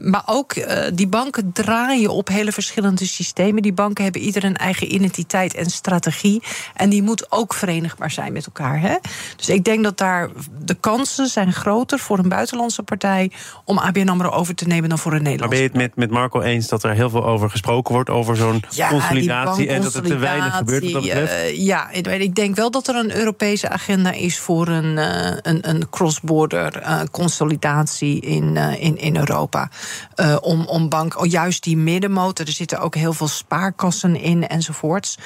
maar 0.00 0.22
ook 0.26 0.54
uh, 0.56 0.82
die 0.94 1.06
banken 1.06 1.52
draaien 1.52 2.10
op 2.10 2.28
hele 2.28 2.52
verschillende 2.52 3.06
systemen. 3.06 3.62
Die 3.62 3.72
banken 3.72 4.04
hebben 4.04 4.22
ieder 4.22 4.44
een 4.44 4.56
eigen 4.56 4.94
identiteit 4.94 5.54
en 5.54 5.70
strategie. 5.70 6.42
En 6.74 6.88
die 6.88 7.02
moet 7.02 7.32
ook 7.32 7.54
verenigbaar 7.54 8.10
zijn 8.10 8.32
met 8.32 8.46
elkaar. 8.46 8.80
Hè? 8.80 8.96
Dus 9.36 9.48
ik 9.48 9.64
denk 9.64 9.84
dat 9.84 9.98
daar 9.98 10.28
de 10.58 10.74
kansen 10.74 11.26
zijn 11.26 11.52
groter 11.52 11.98
voor 11.98 12.18
een 12.18 12.28
buitenlandse 12.28 12.82
partij 12.82 13.30
om 13.64 13.78
ABN 13.78 14.08
AMRO 14.08 14.30
over 14.30 14.54
te 14.54 14.66
nemen 14.66 14.88
dan 14.88 14.98
voor 14.98 15.12
een 15.12 15.22
Nederlandse. 15.22 15.62
Maar 15.62 15.70
ben 15.70 15.80
je 15.80 15.80
het 15.80 15.96
met, 15.96 16.08
met 16.08 16.18
Marco 16.18 16.40
eens 16.40 16.68
dat 16.68 16.82
er 16.82 16.90
heel 16.90 17.10
veel 17.10 17.24
over 17.24 17.50
gesproken 17.50 17.94
wordt, 17.94 18.10
over 18.10 18.36
zo'n 18.36 18.62
ja, 18.70 18.88
consolidatie 18.88 19.68
en 19.68 19.82
dat 19.82 19.94
er 19.94 20.02
te 20.02 20.16
weinig 20.16 20.56
gebeurt 20.56 20.92
wat 20.92 21.02
dat? 21.02 21.12
Uh, 21.12 21.56
ja, 21.56 21.90
ik 21.90 22.34
denk 22.34 22.56
wel 22.56 22.70
dat 22.70 22.88
er 22.88 22.94
een 22.94 23.16
Europese 23.16 23.68
agenda 23.68 24.10
is 24.12 24.38
voor 24.38 24.68
een, 24.68 24.96
een, 25.42 25.68
een 25.68 25.88
cross-border 25.90 26.82
consolidatie 27.10 28.20
in, 28.28 28.54
uh, 28.54 28.82
in, 28.82 28.96
in 28.96 29.16
Europa. 29.16 29.70
Uh, 30.16 30.36
om, 30.40 30.66
om 30.66 30.88
bank, 30.88 31.20
oh, 31.20 31.26
juist 31.26 31.62
die 31.62 31.76
middenmotor, 31.76 32.46
er 32.46 32.52
zitten 32.52 32.80
ook 32.80 32.94
heel 32.94 33.12
veel 33.12 33.28
spaarkassen 33.28 34.16
in 34.16 34.46
enzovoorts. 34.48 35.18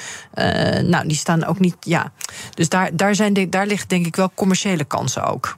nou, 0.83 1.07
die 1.07 1.17
staan 1.17 1.45
ook 1.45 1.59
niet. 1.59 1.77
Ja. 1.81 2.13
Dus 2.55 2.69
daar, 2.69 2.97
daar, 2.97 3.15
zijn, 3.15 3.51
daar 3.51 3.67
liggen 3.67 3.89
denk 3.89 4.07
ik 4.07 4.17
wel 4.17 4.31
commerciële 4.35 4.85
kansen 4.85 5.25
ook. 5.25 5.57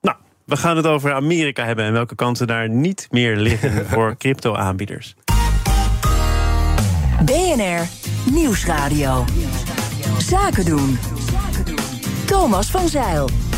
Nou, 0.00 0.16
we 0.44 0.56
gaan 0.56 0.76
het 0.76 0.86
over 0.86 1.12
Amerika 1.12 1.64
hebben 1.64 1.84
en 1.84 1.92
welke 1.92 2.14
kansen 2.14 2.46
daar 2.46 2.68
niet 2.68 3.06
meer 3.10 3.36
liggen 3.36 3.86
voor 3.92 4.16
crypto-aanbieders. 4.16 5.14
BNR 7.24 7.88
Nieuwsradio. 8.32 9.24
Zaken 10.18 10.64
doen. 10.64 10.98
Thomas 12.26 12.70
van 12.70 12.88
Zeil. 12.88 13.49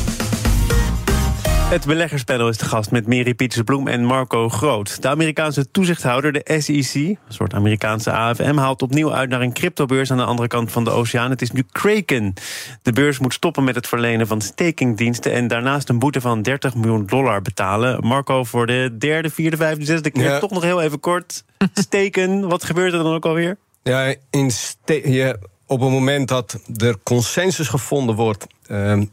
Het 1.73 1.87
beleggerspanel 1.87 2.49
is 2.49 2.59
de 2.59 2.64
gast 2.64 2.91
met 2.91 3.07
Mary 3.07 3.35
Pietersbloem 3.35 3.88
en 3.88 4.05
Marco 4.05 4.49
Groot. 4.49 5.02
De 5.02 5.09
Amerikaanse 5.09 5.71
toezichthouder, 5.71 6.33
de 6.33 6.59
SEC, 6.59 6.95
een 6.95 7.19
soort 7.29 7.55
Amerikaanse 7.55 8.12
AFM, 8.12 8.57
haalt 8.57 8.83
opnieuw 8.83 9.12
uit 9.12 9.29
naar 9.29 9.41
een 9.41 9.52
cryptobeurs 9.52 10.11
aan 10.11 10.17
de 10.17 10.25
andere 10.25 10.49
kant 10.49 10.73
van 10.73 10.85
de 10.85 10.91
oceaan. 10.91 11.31
Het 11.31 11.43
is 11.43 11.50
nu 11.50 11.64
Kraken. 11.73 12.35
De 12.83 12.93
beurs 12.93 13.19
moet 13.19 13.35
stoppen 13.35 13.64
met 13.64 13.75
het 13.75 13.87
verlenen 13.87 14.26
van 14.26 14.41
stakingdiensten 14.41 15.33
en 15.33 15.47
daarnaast 15.47 15.88
een 15.88 15.99
boete 15.99 16.21
van 16.21 16.43
30 16.43 16.75
miljoen 16.75 17.07
dollar 17.07 17.43
betalen. 17.43 18.07
Marco, 18.07 18.45
voor 18.45 18.67
de 18.67 18.97
derde, 18.99 19.31
vierde, 19.31 19.57
vijfde, 19.57 19.85
zesde 19.85 20.11
keer, 20.11 20.38
toch 20.38 20.50
nog 20.50 20.62
heel 20.62 20.83
even 20.83 21.00
kort. 21.00 21.45
Steken, 21.75 22.41
wat 22.49 22.64
gebeurt 22.64 22.93
er 22.93 23.02
dan 23.02 23.14
ook 23.14 23.26
alweer? 23.26 23.57
Ja, 23.83 24.14
in 24.31 24.50
je, 24.85 25.38
op 25.67 25.81
het 25.81 25.91
moment 25.91 26.29
dat 26.29 26.61
er 26.76 26.97
consensus 27.02 27.69
gevonden 27.69 28.14
wordt 28.14 28.47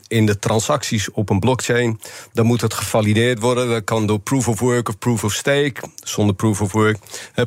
in 0.07 0.25
de 0.25 0.39
transacties 0.39 1.11
op 1.11 1.29
een 1.29 1.39
blockchain. 1.39 1.99
Dan 2.33 2.45
moet 2.45 2.61
het 2.61 2.73
gevalideerd 2.73 3.39
worden. 3.39 3.69
Dat 3.69 3.83
kan 3.83 4.05
door 4.05 4.19
proof 4.19 4.47
of 4.47 4.59
work 4.59 4.89
of 4.89 4.97
proof 4.97 5.23
of 5.23 5.33
stake. 5.33 5.81
Zonder 6.03 6.35
proof 6.35 6.61
of 6.61 6.71
work. 6.71 6.97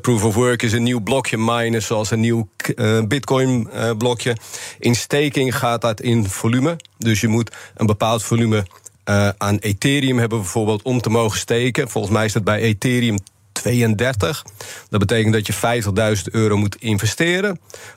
proof 0.01 0.25
of 0.25 0.35
work 0.35 0.63
is 0.63 0.73
een 0.73 0.83
nieuw 0.83 1.01
blokje 1.01 1.39
minen, 1.39 1.83
zoals 1.83 2.11
een 2.11 2.21
nieuw 2.21 2.49
uh, 2.75 3.03
Bitcoin-blokje. 3.03 4.31
Eh, 4.31 4.37
in 4.79 4.95
staking 4.95 5.57
gaat 5.59 5.81
dat 5.81 6.01
in 6.01 6.29
volume. 6.29 6.77
Dus 6.99 7.21
je 7.21 7.29
moet 7.29 7.51
een 7.75 7.87
bepaald 7.87 8.23
volume 8.23 8.65
uh, 9.09 9.29
aan 9.39 9.59
Ethereum 9.59 10.19
hebben, 10.19 10.39
bijvoorbeeld, 10.39 10.83
om 10.83 11.01
te 11.01 11.11
mogen 11.11 11.39
steken. 11.39 11.89
Volgens 11.89 12.13
mij 12.13 12.25
is 12.25 12.33
dat 12.33 12.45
bij 12.45 12.61
Ethereum 12.61 13.19
32. 13.53 14.45
Dat 14.89 15.01
betekent 15.01 15.33
dat 15.33 15.47
je 15.47 15.83
50.000 16.17 16.23
euro 16.31 16.57
moet 16.57 16.77
investeren. 16.77 17.51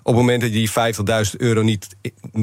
Op 0.03 0.05
het 0.05 0.15
moment 0.15 0.41
dat 0.41 0.53
je 0.53 0.55
die 0.55 1.25
50.000 1.31 1.37
euro 1.37 1.61
niet 1.61 1.87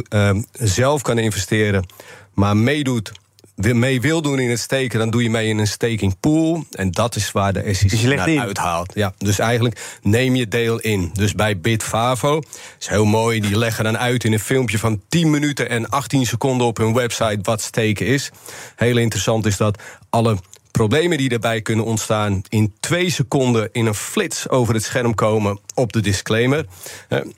uh, 0.09 0.31
zelf 0.53 1.03
kan 1.03 1.19
investeren, 1.19 1.87
maar 2.35 2.57
meedoet 2.57 3.13
mee 3.57 4.01
wil 4.01 4.23
doen 4.23 4.39
in 4.39 4.51
het 4.51 4.59
steken, 4.59 4.99
dan 4.99 5.11
doe 5.11 5.23
je 5.23 5.31
mee 5.31 5.49
in 5.49 5.59
een 5.59 5.67
staking 5.67 6.21
pool. 6.21 6.65
En 6.71 6.91
dat 6.91 7.17
is 7.17 7.33
waar 7.33 7.53
de 7.53 7.75
SEC 7.75 7.91
dus 7.91 8.03
naar 8.03 8.39
uithaalt. 8.39 8.93
Ja, 8.95 9.15
dus 9.19 9.39
eigenlijk 9.39 9.99
neem 10.03 10.35
je 10.35 10.49
deel 10.49 10.79
in. 10.79 11.11
Dus 11.13 11.35
bij 11.35 11.61
Bitfavo 11.61 12.43
is 12.79 12.87
heel 12.87 13.05
mooi. 13.05 13.41
Die 13.41 13.59
leggen 13.59 13.85
dan 13.85 13.99
uit 13.99 14.25
in 14.25 14.33
een 14.33 14.41
filmpje 14.41 14.79
van 14.79 15.03
10 15.09 15.31
minuten 15.31 15.69
en 15.69 15.89
18 15.89 16.27
seconden 16.27 16.67
op 16.67 16.77
hun 16.77 16.95
website 16.95 17.39
wat 17.43 17.61
steken 17.61 18.07
is. 18.07 18.31
Heel 18.77 18.97
interessant 18.97 19.47
is 19.47 19.57
dat 19.57 19.83
alle 20.11 20.37
problemen 20.73 21.19
die 21.19 21.29
daarbij 21.29 21.63
kunnen 21.63 21.85
ontstaan 21.85 22.43
in 22.49 22.75
twee 22.81 23.11
seconden 23.11 23.69
in 23.73 23.87
een 23.87 23.95
flits 23.95 24.49
over 24.49 24.75
het 24.75 24.85
scherm 24.85 25.15
komen 25.15 25.59
op 25.75 25.93
de 25.93 26.01
disclaimer. 26.01 26.67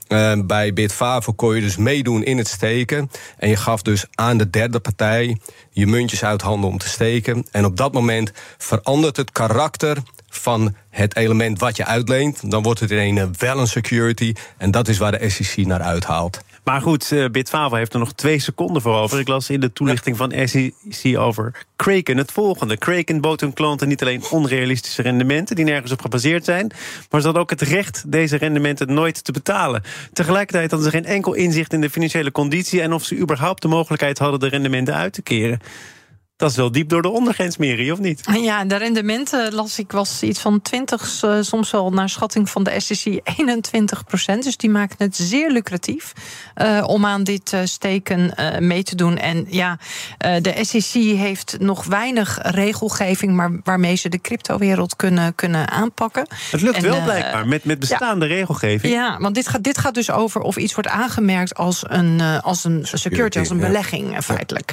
Uh, 0.09 0.33
bij 0.45 0.73
Bitfavo 0.73 1.33
kon 1.33 1.55
je 1.55 1.61
dus 1.61 1.77
meedoen 1.77 2.25
in 2.25 2.39
het 2.39 2.49
steken. 2.49 3.11
En 3.39 3.49
je 3.49 3.57
gaf 3.57 3.83
dus 3.83 4.05
aan 4.15 4.37
de 4.37 4.51
derde 4.51 4.81
partij 4.81 5.39
je 5.71 5.87
muntjes 5.87 6.25
uit 6.25 6.43
handen 6.43 6.71
om 6.71 6.79
te 6.79 6.89
steken. 6.89 7.47
En 7.51 7.65
op 7.65 7.77
dat 7.77 7.93
moment 7.93 8.33
verandert 8.59 9.17
het 9.17 9.33
karakter 9.33 9.99
van 10.29 10.75
het 10.91 11.17
element 11.17 11.59
wat 11.59 11.77
je 11.77 11.85
uitleent. 11.85 12.51
Dan 12.51 12.63
wordt 12.63 12.81
het 12.81 12.91
in 12.91 13.17
een 13.17 13.35
wel 13.39 13.59
een 13.59 13.67
security. 13.67 14.33
En 14.57 14.71
dat 14.71 14.89
is 14.89 14.99
waar 14.99 15.19
de 15.19 15.29
SEC 15.31 15.67
naar 15.67 15.81
uithaalt. 15.81 16.41
Maar 16.65 16.81
goed, 16.81 17.11
uh, 17.11 17.27
heeft 17.71 17.93
er 17.93 17.99
nog 17.99 18.13
twee 18.13 18.39
seconden 18.39 18.83
voor 18.83 18.95
over. 18.95 19.21
Ik 19.21 19.29
las 19.29 19.51
in 19.51 19.61
de 19.61 19.73
toelichting 19.73 20.17
van 20.17 20.33
SEC 20.45 21.19
over 21.19 21.67
Kraken 21.77 22.17
het 22.17 22.33
volgende. 22.33 22.77
Kraken 22.77 23.21
bood 23.21 23.41
hun 23.41 23.53
klanten 23.53 23.89
niet 23.89 24.03
alleen 24.03 24.23
onrealistische 24.31 25.03
rendementen... 25.03 25.57
die 25.57 25.65
nergens 25.65 25.93
op 25.93 26.01
gebaseerd 26.01 26.45
zijn... 26.45 26.73
maar 27.11 27.21
ze 27.21 27.27
hadden 27.27 27.43
ook 27.43 27.51
het 27.51 27.61
recht 27.61 28.05
deze 28.07 28.37
rendementen 28.37 28.95
nooit 28.95 29.25
te 29.25 29.33
betalen. 29.33 29.83
Tegelijkertijd 30.13 30.71
hadden 30.71 30.91
ze 30.91 30.97
geen 30.97 31.07
enkel 31.07 31.35
inzicht 31.35 31.73
in 31.73 31.81
de 31.81 31.91
financiële 31.91 32.33
conditie... 32.33 32.81
en 32.81 32.93
of 32.93 33.05
ze 33.05 33.17
überhaupt 33.17 33.63
de 33.63 33.69
mogelijkheid 33.69 34.19
hadden 34.19 34.41
de 34.41 34.49
rendementen 34.49 34.95
uit 34.95 35.13
te 35.13 35.23
keren. 35.23 35.61
Dat 36.37 36.51
is 36.51 36.57
wel 36.57 36.73
diep 36.73 36.89
door 36.89 37.03
de 37.03 37.09
ondergrens, 37.09 37.57
Mary, 37.57 37.91
of 37.91 37.99
niet? 37.99 38.21
Ja, 38.33 38.65
de 38.65 38.77
rendementen 38.77 39.55
las 39.55 39.79
ik 39.79 39.93
was 39.93 40.23
iets 40.23 40.41
van 40.41 40.63
20, 40.63 41.23
uh, 41.25 41.39
eh, 41.39 41.45
soms 41.45 41.71
wel 41.71 41.91
naar 41.91 42.09
schatting 42.09 42.51
van 42.51 42.65
de 42.65 42.81
SEC 42.81 43.21
21 43.25 44.05
procent. 44.05 44.45
Dus 44.45 44.57
die 44.57 44.71
maken 44.71 44.97
het 44.99 45.17
zeer 45.17 45.51
lucratief 45.51 46.13
uh, 46.57 46.85
om 46.87 47.07
aan 47.07 47.25
dit 47.25 47.53
uh, 47.53 47.61
steken 47.65 48.35
mee 48.59 48.83
te 48.83 48.95
doen. 48.95 49.19
En 49.19 49.47
ja, 49.49 49.79
de 50.19 50.55
SEC 50.61 51.03
heeft 51.17 51.57
nog 51.59 51.85
weinig 51.85 52.39
regelgeving, 52.43 53.33
maar 53.33 53.51
waarmee 53.65 53.95
ze 53.95 54.09
de 54.09 54.21
cryptowereld 54.21 54.97
kunnen, 54.97 55.35
kunnen 55.35 55.71
aanpakken. 55.71 56.27
Het 56.51 56.61
lukt 56.61 56.81
wel 56.81 57.03
blijkbaar 57.03 57.47
met, 57.47 57.65
met 57.65 57.79
bestaande 57.79 58.27
regelgeving. 58.27 58.93
Ja, 58.93 59.19
want 59.19 59.35
dit 59.35 59.49
gaat, 59.49 59.63
dit 59.63 59.79
gaat 59.79 59.95
dus 59.95 60.11
over 60.11 60.41
of 60.41 60.57
iets 60.57 60.75
wordt 60.75 60.89
aangemerkt 60.89 61.55
als 61.55 61.83
een, 61.87 62.21
als 62.21 62.65
een 62.65 62.87
security, 62.93 63.39
als 63.39 63.51
een 63.51 63.61
belegging 63.61 64.25
feitelijk. 64.25 64.73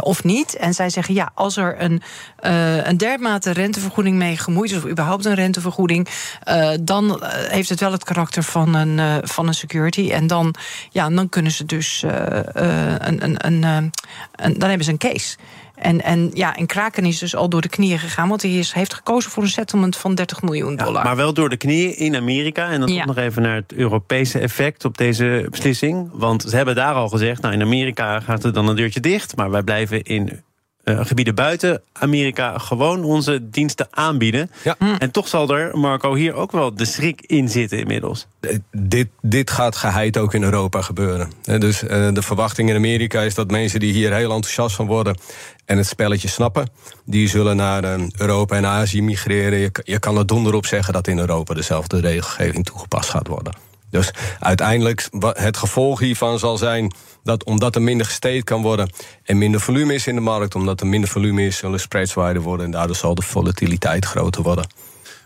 of 0.00 0.24
niet. 0.24 0.56
En 0.56 0.74
zij 0.74 0.90
zeggen 0.94 1.14
ja, 1.14 1.30
als 1.34 1.56
er 1.56 1.82
een, 1.82 2.02
uh, 2.42 2.86
een 2.86 2.96
dermate 2.96 3.50
rentevergoeding 3.50 4.16
mee 4.16 4.36
gemoeid 4.36 4.70
is, 4.70 4.76
of 4.76 4.86
überhaupt 4.86 5.24
een 5.24 5.34
rentevergoeding, 5.34 6.08
uh, 6.48 6.70
dan 6.80 7.22
eh, 7.22 7.50
heeft 7.50 7.68
het 7.68 7.80
wel 7.80 7.92
het 7.92 8.04
karakter 8.04 8.42
van 8.42 8.74
een, 8.74 8.98
uh, 8.98 9.16
van 9.22 9.46
een 9.46 9.54
security. 9.54 10.10
En 10.10 10.26
dan, 10.26 10.54
ja, 10.90 11.08
dan 11.10 11.28
kunnen 11.28 11.52
ze 11.52 11.64
dus 11.64 12.02
een, 12.02 13.24
een, 13.24 13.46
een, 13.46 13.64
een, 13.64 14.58
dan 14.58 14.68
hebben 14.68 14.84
ze 14.84 14.90
een 14.90 14.98
case. 14.98 15.36
En, 15.74 16.02
en 16.02 16.30
ja, 16.34 16.56
en 16.56 16.66
Kraken 16.66 17.04
is 17.04 17.18
dus 17.18 17.36
al 17.36 17.48
door 17.48 17.60
de 17.60 17.68
knieën 17.68 17.98
gegaan, 17.98 18.28
want 18.28 18.42
hij 18.42 18.50
is, 18.50 18.72
heeft 18.72 18.94
gekozen 18.94 19.30
voor 19.30 19.42
een 19.42 19.48
settlement 19.48 19.96
van 19.96 20.14
30 20.14 20.42
miljoen 20.42 20.76
dollar. 20.76 20.94
Ja, 20.94 21.02
maar 21.02 21.16
wel 21.16 21.34
door 21.34 21.48
de 21.48 21.56
knieën 21.56 21.96
in 21.96 22.16
Amerika. 22.16 22.70
En 22.70 22.80
dan 22.80 22.88
ja. 22.92 23.04
nog 23.04 23.16
even 23.16 23.42
naar 23.42 23.54
het 23.54 23.72
Europese 23.72 24.38
effect 24.38 24.84
op 24.84 24.98
deze 24.98 25.46
beslissing. 25.50 26.10
Want 26.12 26.42
ze 26.42 26.56
hebben 26.56 26.74
daar 26.74 26.94
al 26.94 27.08
gezegd, 27.08 27.42
nou 27.42 27.54
in 27.54 27.62
Amerika 27.62 28.20
gaat 28.20 28.44
er 28.44 28.52
dan 28.52 28.68
een 28.68 28.76
deurtje 28.76 29.00
dicht, 29.00 29.36
maar 29.36 29.50
wij 29.50 29.62
blijven 29.62 30.02
in 30.02 30.42
uh, 30.84 31.04
gebieden 31.04 31.34
buiten 31.34 31.82
Amerika 31.92 32.58
gewoon 32.58 33.04
onze 33.04 33.50
diensten 33.50 33.86
aanbieden. 33.90 34.50
Ja. 34.64 34.74
Hm. 34.78 34.94
En 34.98 35.10
toch 35.10 35.28
zal 35.28 35.48
er, 35.48 35.78
Marco, 35.78 36.14
hier 36.14 36.34
ook 36.34 36.52
wel 36.52 36.74
de 36.74 36.84
schrik 36.84 37.20
in 37.26 37.48
zitten 37.48 37.78
inmiddels. 37.78 38.26
Eh, 38.40 38.56
dit, 38.70 39.08
dit 39.20 39.50
gaat 39.50 39.76
geheid 39.76 40.16
ook 40.16 40.34
in 40.34 40.42
Europa 40.42 40.82
gebeuren. 40.82 41.32
Dus 41.42 41.82
uh, 41.82 41.88
de 42.12 42.22
verwachting 42.22 42.68
in 42.68 42.76
Amerika 42.76 43.20
is 43.20 43.34
dat 43.34 43.50
mensen 43.50 43.80
die 43.80 43.92
hier 43.92 44.14
heel 44.14 44.32
enthousiast 44.32 44.76
van 44.76 44.86
worden 44.86 45.16
en 45.64 45.76
het 45.76 45.86
spelletje 45.86 46.28
snappen, 46.28 46.68
die 47.04 47.28
zullen 47.28 47.56
naar 47.56 47.84
uh, 47.84 48.06
Europa 48.16 48.56
en 48.56 48.66
Azië 48.66 49.02
migreren. 49.02 49.58
Je, 49.58 49.70
je 49.84 49.98
kan 49.98 50.16
er 50.16 50.26
donder 50.26 50.54
op 50.54 50.66
zeggen 50.66 50.92
dat 50.92 51.08
in 51.08 51.18
Europa 51.18 51.54
dezelfde 51.54 52.00
regelgeving 52.00 52.64
toegepast 52.64 53.10
gaat 53.10 53.26
worden. 53.26 53.73
Dus 53.94 54.10
uiteindelijk, 54.38 55.08
het 55.20 55.56
gevolg 55.56 56.00
hiervan 56.00 56.38
zal 56.38 56.56
zijn 56.56 56.92
dat 57.22 57.44
omdat 57.44 57.74
er 57.74 57.82
minder 57.82 58.06
gesteed 58.06 58.44
kan 58.44 58.62
worden 58.62 58.90
en 59.22 59.38
minder 59.38 59.60
volume 59.60 59.94
is 59.94 60.06
in 60.06 60.14
de 60.14 60.20
markt, 60.20 60.54
omdat 60.54 60.80
er 60.80 60.86
minder 60.86 61.10
volume 61.10 61.46
is, 61.46 61.56
zullen 61.56 61.80
spreads 61.80 62.14
wijder 62.14 62.42
worden 62.42 62.66
en 62.66 62.72
daardoor 62.72 62.96
zal 62.96 63.14
de 63.14 63.22
volatiliteit 63.22 64.04
groter 64.04 64.42
worden. 64.42 64.66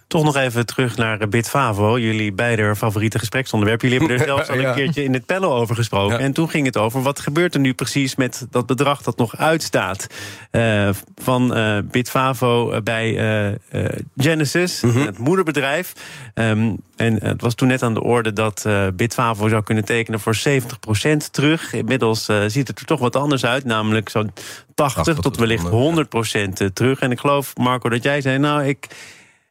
Toch 0.08 0.24
nog 0.24 0.36
even 0.36 0.66
terug 0.66 0.96
naar 0.96 1.28
Bitfavo, 1.28 1.98
jullie 1.98 2.32
beide 2.32 2.76
favoriete 2.76 3.18
gespreksonderwerp. 3.18 3.82
Jullie 3.82 3.98
hebben 3.98 4.16
er 4.16 4.24
zelfs 4.34 4.48
al 4.48 4.58
een 4.58 4.74
keertje 4.74 5.04
in 5.04 5.12
het 5.12 5.26
panel 5.26 5.54
over 5.54 5.74
gesproken. 5.74 6.18
En 6.18 6.32
toen 6.32 6.50
ging 6.50 6.66
het 6.66 6.76
over 6.76 7.02
wat 7.02 7.20
gebeurt 7.20 7.54
er 7.54 7.60
nu 7.60 7.74
precies 7.74 8.16
met 8.16 8.46
dat 8.50 8.66
bedrag 8.66 9.02
dat 9.02 9.16
nog 9.16 9.36
uitstaat 9.36 10.06
uh, 10.52 10.88
van 11.14 11.58
uh, 11.58 11.78
Bitfavo 11.84 12.82
bij 12.82 13.10
uh, 13.72 13.88
Genesis, 14.16 14.82
mm 14.82 14.90
-hmm. 14.90 15.06
het 15.06 15.18
moederbedrijf. 15.18 15.92
Um, 16.34 16.76
en 16.96 17.24
het 17.24 17.40
was 17.40 17.54
toen 17.54 17.68
net 17.68 17.82
aan 17.82 17.94
de 17.94 18.02
orde 18.02 18.32
dat 18.32 18.66
Bitfavo 18.94 19.48
zou 19.48 19.62
kunnen 19.62 19.84
tekenen 19.84 20.20
voor 20.20 20.36
70% 20.48 20.60
terug. 21.30 21.72
Inmiddels 21.72 22.24
ziet 22.46 22.68
het 22.68 22.78
er 22.78 22.86
toch 22.86 23.00
wat 23.00 23.16
anders 23.16 23.44
uit, 23.44 23.64
namelijk 23.64 24.08
zo'n 24.08 24.32
80, 24.74 25.04
80 25.04 25.22
tot 25.22 25.36
wellicht 25.36 25.66
100% 25.66 26.72
terug. 26.72 26.98
En 26.98 27.10
ik 27.10 27.18
geloof, 27.18 27.56
Marco, 27.56 27.88
dat 27.88 28.02
jij 28.02 28.20
zei, 28.20 28.38
nou, 28.38 28.64
ik 28.64 28.88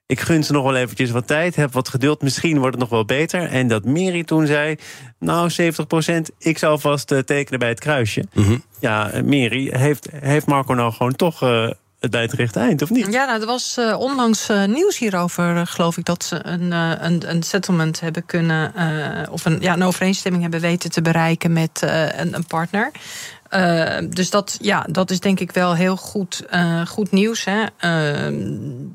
ik 0.08 0.20
gun 0.20 0.44
ze 0.44 0.52
nog 0.52 0.64
wel 0.64 0.76
eventjes 0.76 1.12
wat 1.12 1.28
tijd, 1.28 1.56
heb 1.56 1.74
wat 1.74 1.90
geduld, 1.90 2.22
misschien 2.22 2.60
wordt 2.60 2.72
het 2.72 2.80
nog 2.80 2.90
wel 2.90 3.06
beter. 3.06 3.50
En 3.50 3.68
dat 3.68 3.86
Miri 3.86 4.24
toen 4.24 4.46
zei, 4.46 4.76
nou 5.20 5.52
70% 5.52 6.36
ik 6.38 6.58
zou 6.58 6.80
vast 6.80 7.12
uh, 7.12 7.20
tekenen 7.20 7.60
bij 7.60 7.70
het 7.70 7.80
kruisje. 7.80 8.26
Mm 8.34 8.64
Ja, 8.80 9.12
Miri, 9.24 9.70
heeft, 9.72 10.08
heeft 10.12 10.46
Marco 10.46 10.74
nou 10.74 10.94
gewoon 10.94 11.16
toch... 11.16 11.44
Uh, 11.44 11.70
het 12.00 12.12
bij 12.12 12.22
het 12.22 12.34
rechte 12.34 12.60
eind, 12.60 12.82
of 12.82 12.90
niet? 12.90 13.12
Ja, 13.12 13.26
nou, 13.26 13.42
er 13.42 13.46
was 13.46 13.78
uh, 13.80 14.00
onlangs 14.00 14.50
nieuws 14.68 14.98
hierover, 14.98 15.68
geloof 15.68 15.98
ik, 15.98 16.06
dat 16.06 16.24
ze 16.24 16.46
een, 16.46 16.72
een, 16.72 17.30
een 17.30 17.44
settlement 17.44 18.00
hebben 18.00 18.26
kunnen, 18.26 18.74
of 19.32 19.46
een, 19.46 19.58
ja, 19.62 19.74
een 19.74 19.84
overeenstemming 19.84 20.44
hebben 20.44 20.62
weten 20.62 20.92
te 20.92 21.02
bereiken 21.02 21.54
met 21.54 21.82
een, 21.82 22.34
een 22.36 22.46
partner. 22.48 22.92
Uh, 23.52 23.98
dus 24.10 24.30
dat, 24.30 24.58
ja, 24.62 24.86
dat 24.90 25.12
is 25.12 25.20
denk 25.20 25.40
ik 25.40 25.52
wel 25.52 25.76
heel 25.76 25.98
goed, 25.98 26.46
uh, 26.54 26.86
goed 26.86 27.12
nieuws. 27.12 27.46
Hè? 27.46 27.64
Uh, 28.32 28.40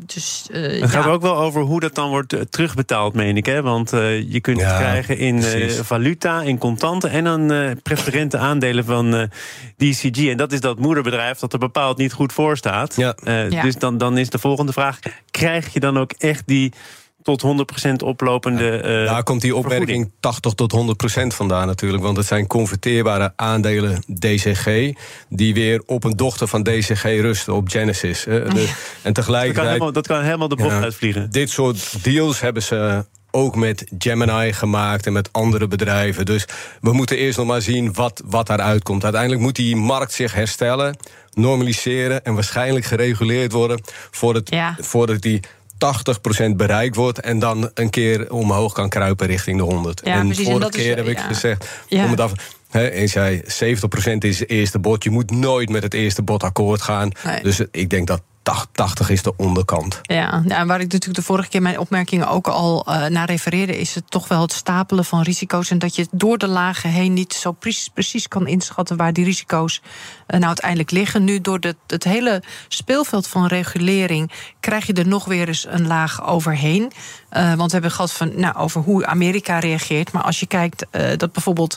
dus, 0.06 0.48
het 0.52 0.90
gaat 0.90 1.06
ook 1.06 1.22
wel 1.22 1.36
over 1.36 1.62
hoe 1.62 1.80
dat 1.80 1.94
dan 1.94 2.08
wordt 2.08 2.36
terugbetaald, 2.50 3.14
meen 3.14 3.36
ik. 3.36 3.46
Hè? 3.46 3.62
Want 3.62 3.90
je 3.90 4.38
kunt 4.40 4.60
het 4.60 4.76
krijgen 4.76 5.18
in 5.18 5.42
valuta, 5.70 6.42
in 6.42 6.58
contanten... 6.58 7.10
en 7.10 7.24
dan 7.24 7.52
preferente 7.82 8.38
aandelen 8.38 8.84
van 8.84 9.30
DCG. 9.76 10.28
En 10.28 10.36
dat 10.36 10.52
is 10.52 10.60
dat 10.60 10.78
moederbedrijf 10.78 11.38
dat 11.38 11.52
er 11.52 11.58
bepaald 11.58 11.98
niet 11.98 12.12
goed 12.12 12.32
voor 12.32 12.56
staat. 12.56 12.96
Ja. 12.96 13.14
Dus 13.62 13.76
dan, 13.76 13.98
dan 13.98 14.18
is 14.18 14.30
de 14.30 14.38
volgende 14.38 14.72
vraag... 14.72 14.98
krijg 15.30 15.72
je 15.72 15.80
dan 15.80 15.98
ook 15.98 16.12
echt 16.12 16.42
die 16.46 16.72
tot 17.22 17.42
100% 17.42 17.92
oplopende. 18.04 18.82
Uh, 18.84 19.10
Daar 19.10 19.22
komt 19.22 19.40
die 19.40 19.56
opmerking 19.56 20.10
80 20.20 20.52
tot 20.52 20.96
100% 21.22 21.26
vandaan 21.26 21.66
natuurlijk. 21.66 22.02
Want 22.02 22.16
het 22.16 22.26
zijn 22.26 22.46
converteerbare 22.46 23.32
aandelen 23.36 24.02
DCG. 24.18 24.92
die 25.28 25.54
weer 25.54 25.82
op 25.86 26.04
een 26.04 26.16
dochter 26.16 26.48
van 26.48 26.62
DCG 26.62 27.02
rusten, 27.02 27.54
op 27.54 27.68
Genesis. 27.68 28.26
En 28.26 29.12
tegelijkertijd. 29.12 29.44
Dat 29.44 29.54
kan, 29.54 29.64
helemaal, 29.64 29.92
dat 29.92 30.06
kan 30.06 30.22
helemaal 30.22 30.48
de 30.48 30.56
bocht 30.56 30.82
uitvliegen. 30.82 31.30
Dit 31.30 31.50
soort 31.50 32.04
deals 32.04 32.40
hebben 32.40 32.62
ze 32.62 33.04
ook 33.32 33.56
met 33.56 33.86
Gemini 33.98 34.52
gemaakt 34.52 35.06
en 35.06 35.12
met 35.12 35.32
andere 35.32 35.68
bedrijven. 35.68 36.24
Dus 36.24 36.44
we 36.80 36.92
moeten 36.92 37.16
eerst 37.16 37.38
nog 37.38 37.46
maar 37.46 37.62
zien 37.62 37.92
wat, 37.92 38.22
wat 38.24 38.46
daaruit 38.46 38.82
komt. 38.82 39.02
Uiteindelijk 39.02 39.42
moet 39.42 39.56
die 39.56 39.76
markt 39.76 40.12
zich 40.12 40.34
herstellen, 40.34 40.96
normaliseren 41.30 42.24
en 42.24 42.34
waarschijnlijk 42.34 42.84
gereguleerd 42.84 43.52
worden 43.52 43.80
voordat, 44.10 44.50
ja. 44.50 44.76
voordat 44.80 45.20
die 45.20 45.40
80% 45.82 46.56
bereikt 46.56 46.96
wordt 46.96 47.20
en 47.20 47.38
dan 47.38 47.70
een 47.74 47.90
keer 47.90 48.32
omhoog 48.32 48.72
kan 48.72 48.88
kruipen 48.88 49.26
richting 49.26 49.58
de 49.58 49.64
100. 49.64 50.00
Ja, 50.04 50.14
en 50.14 50.26
precies, 50.26 50.46
vorige 50.46 50.70
keer 50.70 50.96
heb 50.96 51.06
ik 51.06 51.18
gezegd, 51.18 51.66
om 51.90 52.10
het 52.10 52.20
af, 52.20 52.32
He, 52.72 52.86
en 52.86 53.08
zei 53.08 53.42
70% 53.42 53.44
is 54.18 54.38
het 54.38 54.50
eerste 54.50 54.78
bod. 54.78 55.04
Je 55.04 55.10
moet 55.10 55.30
nooit 55.30 55.68
met 55.68 55.82
het 55.82 55.94
eerste 55.94 56.22
bod 56.22 56.42
akkoord 56.42 56.82
gaan. 56.82 57.10
Dus 57.42 57.60
ik 57.70 57.90
denk 57.90 58.06
dat 58.06 58.22
80 58.42 59.10
is 59.10 59.22
de 59.22 59.36
onderkant. 59.36 60.00
Ja, 60.02 60.40
nou, 60.40 60.66
waar 60.66 60.80
ik 60.80 60.92
natuurlijk 60.92 61.14
de 61.14 61.22
vorige 61.22 61.48
keer 61.48 61.62
mijn 61.62 61.78
opmerkingen 61.78 62.28
ook 62.28 62.48
al 62.48 62.86
uh, 62.88 63.06
naar 63.06 63.26
refereerde, 63.26 63.78
is 63.78 63.94
het 63.94 64.10
toch 64.10 64.28
wel 64.28 64.40
het 64.40 64.52
stapelen 64.52 65.04
van 65.04 65.22
risico's. 65.22 65.70
En 65.70 65.78
dat 65.78 65.96
je 65.96 66.06
door 66.10 66.38
de 66.38 66.46
lagen 66.46 66.90
heen 66.90 67.12
niet 67.12 67.32
zo 67.32 67.52
precies, 67.52 67.88
precies 67.88 68.28
kan 68.28 68.46
inschatten 68.46 68.96
waar 68.96 69.12
die 69.12 69.24
risico's 69.24 69.80
uh, 69.82 69.86
nou 70.26 70.44
uiteindelijk 70.44 70.90
liggen. 70.90 71.24
Nu, 71.24 71.40
door 71.40 71.58
het 71.86 72.04
hele 72.04 72.42
speelveld 72.68 73.28
van 73.28 73.46
regulering, 73.46 74.32
krijg 74.60 74.86
je 74.86 74.92
er 74.92 75.06
nog 75.06 75.24
weer 75.24 75.48
eens 75.48 75.66
een 75.68 75.86
laag 75.86 76.26
overheen. 76.26 76.92
Uh, 77.32 77.54
want 77.54 77.66
we 77.66 77.72
hebben 77.72 77.90
gehad 77.90 78.12
van, 78.12 78.32
nou, 78.36 78.56
over 78.56 78.80
hoe 78.80 79.06
Amerika 79.06 79.58
reageert. 79.58 80.12
Maar 80.12 80.22
als 80.22 80.40
je 80.40 80.46
kijkt 80.46 80.86
dat 81.16 81.32
bijvoorbeeld 81.32 81.76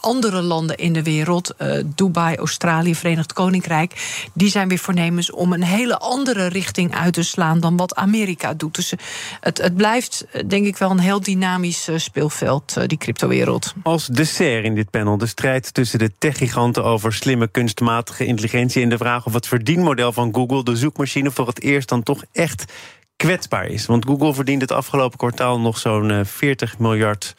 andere 0.00 0.42
landen 0.42 0.76
in 0.76 0.92
de 0.92 1.02
wereld, 1.02 1.54
Dubai, 1.84 2.36
Australië, 2.36 2.94
Verenigd 2.94 3.32
Koninkrijk, 3.32 4.20
die 4.34 4.48
zijn 4.48 4.68
weer 4.68 4.78
voornemens 4.78 5.30
om 5.30 5.52
een 5.52 5.62
hele 5.72 5.98
andere 5.98 6.46
richting 6.46 6.94
uit 6.94 7.12
te 7.12 7.22
slaan 7.22 7.60
dan 7.60 7.76
wat 7.76 7.94
Amerika 7.94 8.54
doet. 8.54 8.74
Dus 8.74 8.92
het, 9.40 9.58
het 9.58 9.76
blijft, 9.76 10.26
denk 10.46 10.66
ik, 10.66 10.76
wel 10.76 10.90
een 10.90 10.98
heel 10.98 11.20
dynamisch 11.20 11.88
eh, 11.88 11.98
speelveld, 11.98 12.76
eh, 12.76 12.86
die 12.86 12.98
cryptowereld. 12.98 13.74
Als 13.82 14.06
dessert 14.06 14.64
in 14.64 14.74
dit 14.74 14.90
panel 14.90 15.18
de 15.18 15.26
strijd 15.26 15.74
tussen 15.74 15.98
de 15.98 16.10
techgiganten 16.18 16.84
over 16.84 17.12
slimme 17.12 17.48
kunstmatige 17.48 18.24
intelligentie 18.24 18.82
en 18.82 18.88
de 18.88 18.96
vraag 18.96 19.26
of 19.26 19.32
het 19.32 19.46
verdienmodel 19.46 20.12
van 20.12 20.34
Google, 20.34 20.64
de 20.64 20.76
zoekmachine, 20.76 21.30
voor 21.30 21.46
het 21.46 21.62
eerst 21.62 21.88
dan 21.88 22.02
toch 22.02 22.22
echt 22.32 22.72
kwetsbaar 23.16 23.66
is. 23.66 23.86
Want 23.86 24.04
Google 24.04 24.34
verdient 24.34 24.60
het 24.60 24.72
afgelopen 24.72 25.18
kwartaal 25.18 25.60
nog 25.60 25.78
zo'n 25.78 26.24
40 26.24 26.72
eh, 26.72 26.78
miljard 26.78 27.34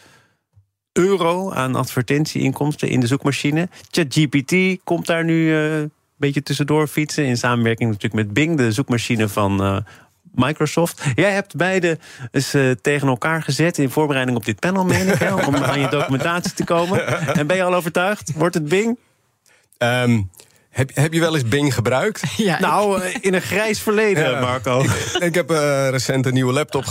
euro 0.91 1.51
aan 1.51 1.75
advertentieinkomsten 1.75 2.89
in 2.89 2.99
de 2.99 3.07
zoekmachine. 3.07 3.69
ChatGPT 3.91 4.83
komt 4.83 5.05
daar 5.05 5.23
nu 5.23 5.51
beetje 6.25 6.43
tussendoor 6.43 6.87
fietsen. 6.87 7.25
In 7.25 7.37
samenwerking 7.37 7.89
natuurlijk 7.89 8.25
met 8.25 8.33
Bing, 8.33 8.57
de 8.57 8.71
zoekmachine 8.71 9.27
van 9.29 9.63
uh, 9.63 9.77
Microsoft. 10.31 11.03
Jij 11.15 11.31
hebt 11.31 11.55
beide 11.55 11.97
eens 12.31 12.55
uh, 12.55 12.71
tegen 12.71 13.07
elkaar 13.07 13.41
gezet 13.41 13.77
in 13.77 13.89
voorbereiding 13.89 14.37
op 14.37 14.45
dit 14.45 14.59
panel, 14.59 14.85
meen 14.85 15.07
ik, 15.07 15.19
hè, 15.19 15.33
om 15.33 15.55
aan 15.71 15.79
je 15.79 15.87
documentatie 15.87 16.53
te 16.53 16.63
komen. 16.63 17.07
En 17.35 17.47
ben 17.47 17.55
je 17.55 17.63
al 17.63 17.73
overtuigd? 17.73 18.31
Wordt 18.35 18.55
het 18.55 18.67
Bing? 18.67 18.97
Um, 19.77 20.29
heb, 20.73 20.91
heb 20.93 21.13
je 21.13 21.19
wel 21.19 21.35
eens 21.35 21.47
Bing 21.47 21.73
gebruikt? 21.73 22.21
Ja, 22.37 22.59
nou, 22.59 23.01
eh, 23.01 23.15
in 23.21 23.33
een 23.33 23.41
grijs 23.41 23.79
verleden, 23.79 24.39
Marco. 24.41 24.81
Ik, 24.81 24.91
ik 25.19 25.35
heb 25.35 25.51
uh, 25.51 25.89
recent 25.89 26.25
een 26.25 26.33
nieuwe 26.33 26.53
laptop 26.53 26.85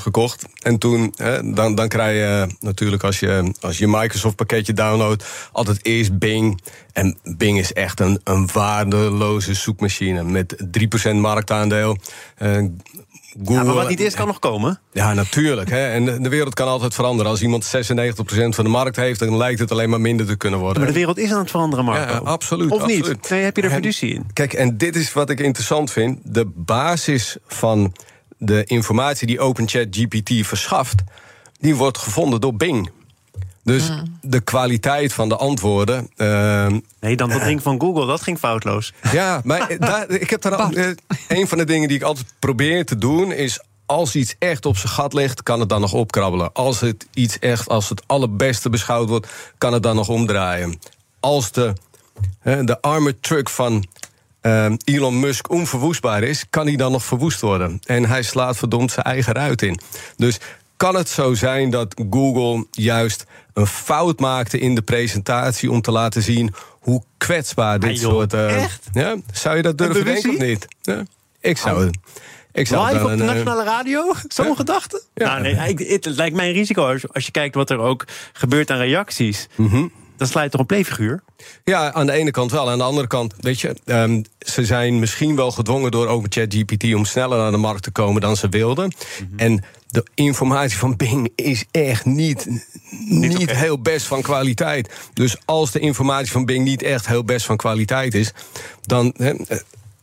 gekocht. 0.00 0.44
En 0.62 0.78
toen, 0.78 1.14
dan, 1.44 1.74
dan 1.74 1.88
krijg 1.88 2.16
je 2.16 2.54
natuurlijk 2.60 3.02
als 3.02 3.20
je, 3.20 3.52
als 3.60 3.78
je 3.78 3.86
Microsoft 3.88 4.36
pakketje 4.36 4.72
downloadt... 4.72 5.24
altijd 5.52 5.84
eerst 5.84 6.18
Bing. 6.18 6.60
En 6.92 7.18
Bing 7.22 7.58
is 7.58 7.72
echt 7.72 8.00
een, 8.00 8.20
een 8.24 8.48
waardeloze 8.52 9.54
zoekmachine 9.54 10.22
met 10.22 10.56
3% 11.10 11.14
marktaandeel. 11.14 11.96
Uh, 12.42 12.64
Google, 13.44 13.64
maar 13.64 13.74
wat 13.74 13.88
niet 13.88 14.00
is, 14.00 14.14
kan 14.14 14.26
nog 14.26 14.38
komen. 14.38 14.80
Ja, 14.92 15.14
natuurlijk. 15.14 15.70
Hè. 15.70 15.88
En 15.88 16.22
de 16.22 16.28
wereld 16.28 16.54
kan 16.54 16.68
altijd 16.68 16.94
veranderen. 16.94 17.30
Als 17.30 17.42
iemand 17.42 17.64
96% 17.64 17.68
van 18.48 18.64
de 18.64 18.70
markt 18.70 18.96
heeft, 18.96 19.18
dan 19.18 19.36
lijkt 19.36 19.60
het 19.60 19.70
alleen 19.70 19.90
maar 19.90 20.00
minder 20.00 20.26
te 20.26 20.36
kunnen 20.36 20.58
worden. 20.58 20.78
Maar 20.78 20.92
de 20.92 20.98
wereld 20.98 21.18
is 21.18 21.32
aan 21.32 21.38
het 21.38 21.50
veranderen, 21.50 21.84
Marco. 21.84 22.12
Ja, 22.12 22.18
absoluut. 22.18 22.70
Of 22.70 22.80
absoluut. 22.80 23.06
niet? 23.06 23.30
Nee, 23.30 23.42
heb 23.42 23.56
je 23.56 23.62
er 23.62 23.70
fiducie 23.70 24.14
in? 24.14 24.26
Kijk, 24.32 24.52
en 24.52 24.76
dit 24.76 24.96
is 24.96 25.12
wat 25.12 25.30
ik 25.30 25.40
interessant 25.40 25.90
vind. 25.90 26.18
De 26.22 26.46
basis 26.54 27.36
van 27.46 27.94
de 28.38 28.64
informatie 28.64 29.26
die 29.26 29.40
OpenChat 29.40 29.86
GPT 29.90 30.46
verschaft... 30.46 31.02
die 31.60 31.76
wordt 31.76 31.98
gevonden 31.98 32.40
door 32.40 32.54
Bing. 32.54 32.90
Dus 33.68 33.90
de 34.20 34.40
kwaliteit 34.40 35.12
van 35.12 35.28
de 35.28 35.36
antwoorden. 35.36 36.10
Uh, 36.16 36.66
nee, 37.00 37.16
dan 37.16 37.28
dat 37.28 37.42
ding 37.42 37.62
van 37.62 37.80
Google, 37.80 38.06
dat 38.06 38.22
ging 38.22 38.38
foutloos. 38.38 38.92
Ja, 39.12 39.40
maar 39.44 39.76
daar, 39.78 40.10
ik 40.24 40.30
heb 40.30 40.42
daar 40.42 40.54
al, 40.54 40.76
uh, 40.76 40.86
een 41.28 41.48
van 41.48 41.58
de 41.58 41.64
dingen 41.64 41.88
die 41.88 41.96
ik 41.96 42.02
altijd 42.02 42.34
probeer 42.38 42.86
te 42.86 42.98
doen 42.98 43.32
is. 43.32 43.62
Als 43.86 44.14
iets 44.14 44.34
echt 44.38 44.66
op 44.66 44.76
zijn 44.76 44.92
gat 44.92 45.12
ligt, 45.12 45.42
kan 45.42 45.60
het 45.60 45.68
dan 45.68 45.80
nog 45.80 45.92
opkrabbelen. 45.92 46.52
Als 46.52 46.80
het 46.80 47.06
iets 47.14 47.38
echt 47.38 47.68
als 47.68 47.88
het 47.88 48.02
allerbeste 48.06 48.70
beschouwd 48.70 49.08
wordt, 49.08 49.26
kan 49.58 49.72
het 49.72 49.82
dan 49.82 49.96
nog 49.96 50.08
omdraaien. 50.08 50.78
Als 51.20 51.52
de, 51.52 51.72
de 52.42 52.80
armored 52.80 53.22
truck 53.22 53.48
van 53.48 53.86
uh, 54.42 54.72
Elon 54.84 55.20
Musk 55.20 55.50
onverwoestbaar 55.50 56.22
is, 56.22 56.44
kan 56.50 56.66
hij 56.66 56.76
dan 56.76 56.92
nog 56.92 57.04
verwoest 57.04 57.40
worden. 57.40 57.80
En 57.84 58.04
hij 58.04 58.22
slaat 58.22 58.56
verdomd 58.56 58.90
zijn 58.90 59.06
eigen 59.06 59.32
ruit 59.32 59.62
in. 59.62 59.80
Dus 60.16 60.38
kan 60.78 60.94
het 60.94 61.08
zo 61.08 61.34
zijn 61.34 61.70
dat 61.70 62.02
Google 62.10 62.66
juist 62.70 63.24
een 63.52 63.66
fout 63.66 64.20
maakte 64.20 64.58
in 64.58 64.74
de 64.74 64.82
presentatie 64.82 65.70
om 65.70 65.80
te 65.80 65.90
laten 65.90 66.22
zien 66.22 66.54
hoe 66.80 67.02
kwetsbaar 67.16 67.80
dit 67.80 67.98
soort. 67.98 68.34
Uh, 68.34 68.62
Echt? 68.62 68.84
Ja, 68.92 69.16
zou 69.32 69.56
je 69.56 69.62
dat 69.62 69.78
durven 69.78 70.04
denken 70.04 70.30
of 70.30 70.38
niet? 70.38 70.66
Ja, 70.80 71.02
ik 71.40 71.58
zou. 71.58 71.84
Oh. 71.84 71.90
Ik 72.52 72.66
zou 72.66 72.92
Live 72.92 73.04
op 73.04 73.16
de 73.16 73.22
eh, 73.22 73.28
nationale 73.28 73.64
radio? 73.64 74.12
Zo'n 74.28 74.56
gedachte? 74.56 75.02
Ja. 75.14 75.38
Nou, 75.38 75.42
nee, 75.42 75.88
het 75.88 76.06
lijkt 76.06 76.36
mij 76.36 76.48
een 76.48 76.54
risico 76.54 76.98
als 77.12 77.24
je 77.26 77.30
kijkt 77.30 77.54
wat 77.54 77.70
er 77.70 77.78
ook 77.78 78.04
gebeurt 78.32 78.70
aan 78.70 78.78
reacties. 78.78 79.48
Mm 79.54 79.92
dan 80.18 80.26
sla 80.26 80.42
je 80.42 80.48
toch 80.48 80.60
een 80.60 80.66
playfiguur? 80.66 81.22
Ja, 81.64 81.92
aan 81.92 82.06
de 82.06 82.12
ene 82.12 82.30
kant 82.30 82.50
wel. 82.50 82.70
Aan 82.70 82.78
de 82.78 82.84
andere 82.84 83.06
kant, 83.06 83.34
weet 83.40 83.60
je, 83.60 83.76
um, 83.84 84.24
ze 84.38 84.64
zijn 84.64 84.98
misschien 84.98 85.36
wel 85.36 85.50
gedwongen 85.50 85.90
door 85.90 86.06
OpenChat 86.06 86.54
GPT 86.54 86.94
om 86.94 87.04
sneller 87.04 87.38
naar 87.38 87.50
de 87.50 87.56
markt 87.56 87.82
te 87.82 87.90
komen 87.90 88.20
dan 88.20 88.36
ze 88.36 88.48
wilden. 88.48 88.92
Mhm. 89.30 89.38
En 89.38 89.64
de 89.88 90.06
informatie 90.14 90.78
van 90.78 90.96
Bing 90.96 91.32
is 91.34 91.64
echt 91.70 92.04
niet, 92.04 92.48
niet, 93.08 93.50
heel 93.50 93.80
best 93.80 94.06
van 94.06 94.22
kwaliteit. 94.22 94.90
Dus 95.12 95.36
als 95.44 95.70
de 95.70 95.78
informatie 95.78 96.32
van 96.32 96.44
Bing 96.44 96.64
niet 96.64 96.82
echt 96.82 97.06
heel 97.06 97.24
best 97.24 97.46
van 97.46 97.56
kwaliteit 97.56 98.14
is, 98.14 98.32
dan. 98.82 99.14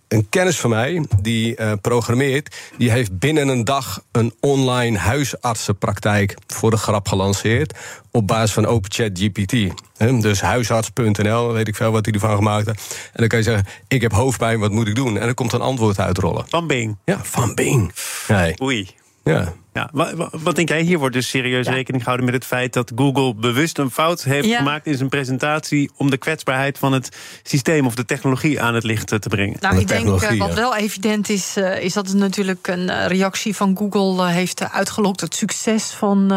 Een 0.08 0.30
kennis 0.30 0.60
van 0.60 0.70
mij 0.70 1.06
die 1.22 1.60
uh, 1.60 1.72
programmeert, 1.82 2.56
die 2.78 2.92
heeft 2.92 3.20
binnen 3.20 3.48
een 3.48 3.64
dag 3.64 4.02
een 4.12 4.34
online 4.40 4.98
huisartsenpraktijk 4.98 6.36
voor 6.48 6.72
de 6.72 6.78
grap 6.78 7.08
gelanceerd. 7.08 7.78
Op 8.12 8.28
basis 8.28 8.54
van 8.54 8.66
OpenChat 8.66 9.12
GPT. 9.14 9.74
dus 10.22 10.42
huisarts.nl, 10.42 11.52
weet 11.52 11.68
ik 11.68 11.76
veel 11.76 11.92
wat 11.92 12.06
hij 12.06 12.14
ervan 12.14 12.36
gemaakt 12.36 12.66
heeft. 12.66 13.10
En 13.14 13.20
dan 13.20 13.28
kan 13.28 13.38
je 13.38 13.44
zeggen: 13.44 13.66
Ik 13.88 14.02
heb 14.02 14.12
hoofdpijn, 14.12 14.60
wat 14.60 14.72
moet 14.72 14.88
ik 14.88 14.96
doen? 14.96 15.18
En 15.18 15.26
dan 15.26 15.34
komt 15.34 15.54
een 15.54 15.62
antwoord 15.62 16.00
uitrollen. 16.00 16.46
Van 16.48 16.68
Bing. 16.68 16.98
Ja, 17.06 17.20
van 17.24 17.56
Bing. 17.56 17.94
Nee. 18.28 18.62
Oei. 18.62 18.90
Ja. 19.24 19.54
Ja, 19.76 19.90
wat, 19.92 20.30
wat, 20.32 20.56
denk 20.56 20.70
jij? 20.70 20.82
Hier 20.82 21.00
wordt 21.00 21.16
dus 21.16 21.30
serieus 21.30 21.68
rekening 21.68 22.04
gehouden 22.04 22.26
met 22.26 22.36
het 22.36 22.46
feit 22.46 22.74
dat 22.74 22.92
Google 22.96 23.36
bewust 23.36 23.78
een 23.78 23.92
fout 23.92 24.24
heeft 24.24 24.56
gemaakt 24.56 24.86
in 24.86 24.98
zijn 24.98 25.10
presentatie 25.10 25.92
om 25.98 26.10
de 26.10 26.18
kwetsbaarheid 26.18 26.78
van 26.78 26.94
het 26.94 27.18
systeem 27.44 27.86
of 27.86 27.96
de 27.96 28.06
technologie 28.06 28.62
aan 28.62 28.74
het 28.74 28.84
licht 28.84 29.08
te 29.08 29.20
brengen. 29.20 29.58
Nou, 29.60 29.80
ik 29.80 29.88
denk 29.88 30.22
uh, 30.22 30.40
wat 30.40 30.54
wel 30.54 30.76
evident 30.76 31.30
is, 31.30 31.58
uh, 31.58 31.84
is 31.84 31.94
dat 31.94 32.08
het 32.08 32.18
natuurlijk 32.18 32.68
een 32.68 32.90
uh, 32.90 33.06
reactie 33.08 33.56
van 33.56 33.78
Google 33.78 34.28
heeft 34.28 34.72
uitgelokt. 34.72 35.22
Het 35.22 35.36
succes 35.36 35.84
van, 35.84 36.34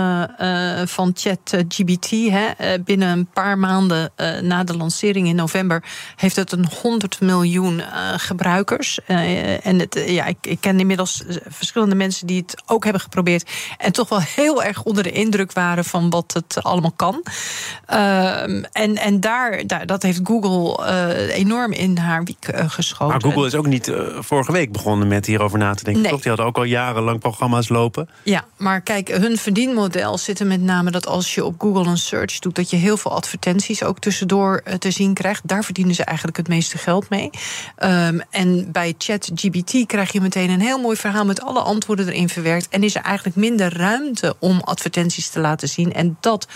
van 0.87 1.13
ChatGBT. 1.15 2.11
binnen 2.85 3.09
een 3.09 3.27
paar 3.27 3.59
maanden 3.59 4.13
na 4.43 4.65
de 4.65 4.77
lancering 4.77 5.29
in 5.29 5.37
november 5.37 5.85
heeft 6.17 6.37
het 6.37 6.53
een 6.53 6.67
100 6.83 7.21
miljoen 7.21 7.83
gebruikers. 8.17 8.99
en 9.07 9.79
het, 9.79 10.03
ja, 10.07 10.27
ik, 10.27 10.37
ik 10.41 10.61
ken 10.61 10.81
inmiddels 10.81 11.23
verschillende 11.49 11.95
mensen 11.95 12.27
die 12.27 12.41
het 12.41 12.63
ook 12.67 12.85
hebben 12.85 13.03
geprobeerd 13.03 13.27
en 13.79 13.93
toch 13.93 14.09
wel 14.09 14.21
heel 14.21 14.63
erg 14.63 14.83
onder 14.83 15.03
de 15.03 15.13
indruk 15.13 15.53
waren 15.53 15.85
van 15.85 16.11
wat 16.11 16.33
het 16.33 16.65
allemaal 16.65 16.93
kan. 16.97 17.23
Ehm, 17.87 18.63
en 18.73 18.97
en 18.97 19.21
daar, 19.21 19.67
daar, 19.67 19.87
dat 19.87 20.03
heeft 20.03 20.21
Google 20.25 20.87
uh, 20.87 21.37
enorm 21.37 21.73
in 21.73 21.99
haar 21.99 22.25
wiek 22.25 22.49
uh, 22.55 22.71
geschoten. 22.71 23.07
Maar 23.07 23.33
Google 23.33 23.47
is 23.47 23.55
ook 23.55 23.67
niet 23.67 23.89
uh, 23.89 23.97
vorige 24.19 24.53
week 24.53 24.73
begonnen 24.73 25.09
met 25.09 25.27
hierover 25.27 25.59
na 25.59 25.75
te 25.75 25.85
denken. 25.85 26.03
Nee. 26.03 26.11
Toch? 26.11 26.21
Die 26.21 26.29
hadden 26.29 26.47
ook 26.47 26.57
al 26.57 26.65
jarenlang 26.65 27.19
programma's 27.19 27.69
lopen. 27.69 28.09
Ja, 28.23 28.45
maar 28.57 28.81
kijk, 28.81 29.09
hun 29.09 29.37
verdienmodel 29.37 30.19
zit 30.19 30.41
er 30.41 30.47
met 30.47 30.61
name 30.61 30.91
dat 30.91 31.07
als 31.07 31.35
je 31.35 31.45
op 31.45 31.55
Google 31.61 31.91
een 31.91 31.99
search 31.99 32.39
doet, 32.39 32.55
dat 32.55 32.71
je 32.71 32.77
heel 32.77 32.97
veel 32.97 33.13
advertenties 33.13 33.83
ook 33.83 33.99
tussendoor 33.99 34.63
te 34.79 34.91
zien 34.91 35.15
krijgt. 35.15 35.49
Daar 35.49 35.65
verdienen 35.65 35.95
ze 35.95 36.05
eigenlijk 36.05 36.37
het 36.37 36.49
meeste 36.49 36.79
geld 36.79 37.09
mee. 37.09 37.31
Um, 37.85 38.23
en 38.31 38.73
bij 38.73 38.95
ChatGPT 38.99 39.87
krijg 39.87 40.13
je 40.13 40.21
meteen 40.21 40.51
een 40.51 40.61
heel 40.61 40.79
mooi 40.79 40.97
verhaal 40.97 41.25
met 41.25 41.43
alle 41.43 41.61
antwoorden 41.61 42.09
erin 42.09 42.29
verwerkt. 42.29 42.69
En 42.69 42.83
is 42.83 42.95
er 42.95 43.03
eigenlijk 43.03 43.18
minder 43.35 43.77
ruimte 43.77 44.37
om 44.39 44.61
advertenties 44.61 45.29
te 45.29 45.41
laten 45.41 45.69
zien. 45.69 45.93
En 45.93 46.17
dat 46.21 46.49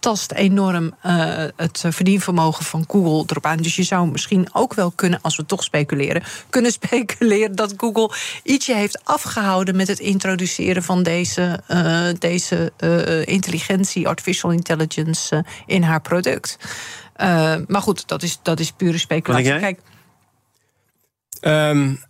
tast 0.00 0.32
enorm 0.32 0.94
uh, 1.06 1.44
het 1.56 1.84
verdienvermogen 1.88 2.64
van 2.64 2.84
Google 2.88 3.24
erop 3.26 3.46
aan. 3.46 3.56
Dus 3.56 3.76
je 3.76 3.82
zou 3.82 4.10
misschien 4.10 4.48
ook 4.52 4.74
wel 4.74 4.90
kunnen, 4.90 5.18
als 5.22 5.36
we 5.36 5.46
toch 5.46 5.62
speculeren, 5.62 6.22
kunnen 6.50 6.72
speculeren 6.80 7.56
dat 7.56 7.74
Google 7.76 8.10
ietsje 8.42 8.74
heeft 8.74 9.00
afgehouden 9.04 9.76
met 9.76 9.88
het 9.88 9.98
introduceren 9.98 10.82
van 10.82 11.02
deze, 11.02 11.60
uh, 11.68 12.08
deze 12.18 12.72
uh, 12.84 13.26
intelligentie, 13.26 14.08
artificial 14.08 14.50
intelligence 14.50 15.44
in 15.66 15.82
haar 15.82 16.00
product. 16.00 16.56
maar 17.66 17.82
goed, 17.82 18.08
dat 18.08 18.22
is, 18.22 18.38
dat 18.42 18.60
is 18.60 18.72
pure 18.72 18.98
speculatie. 18.98 19.58
Kijk. 19.58 19.80
Um, 21.40 22.00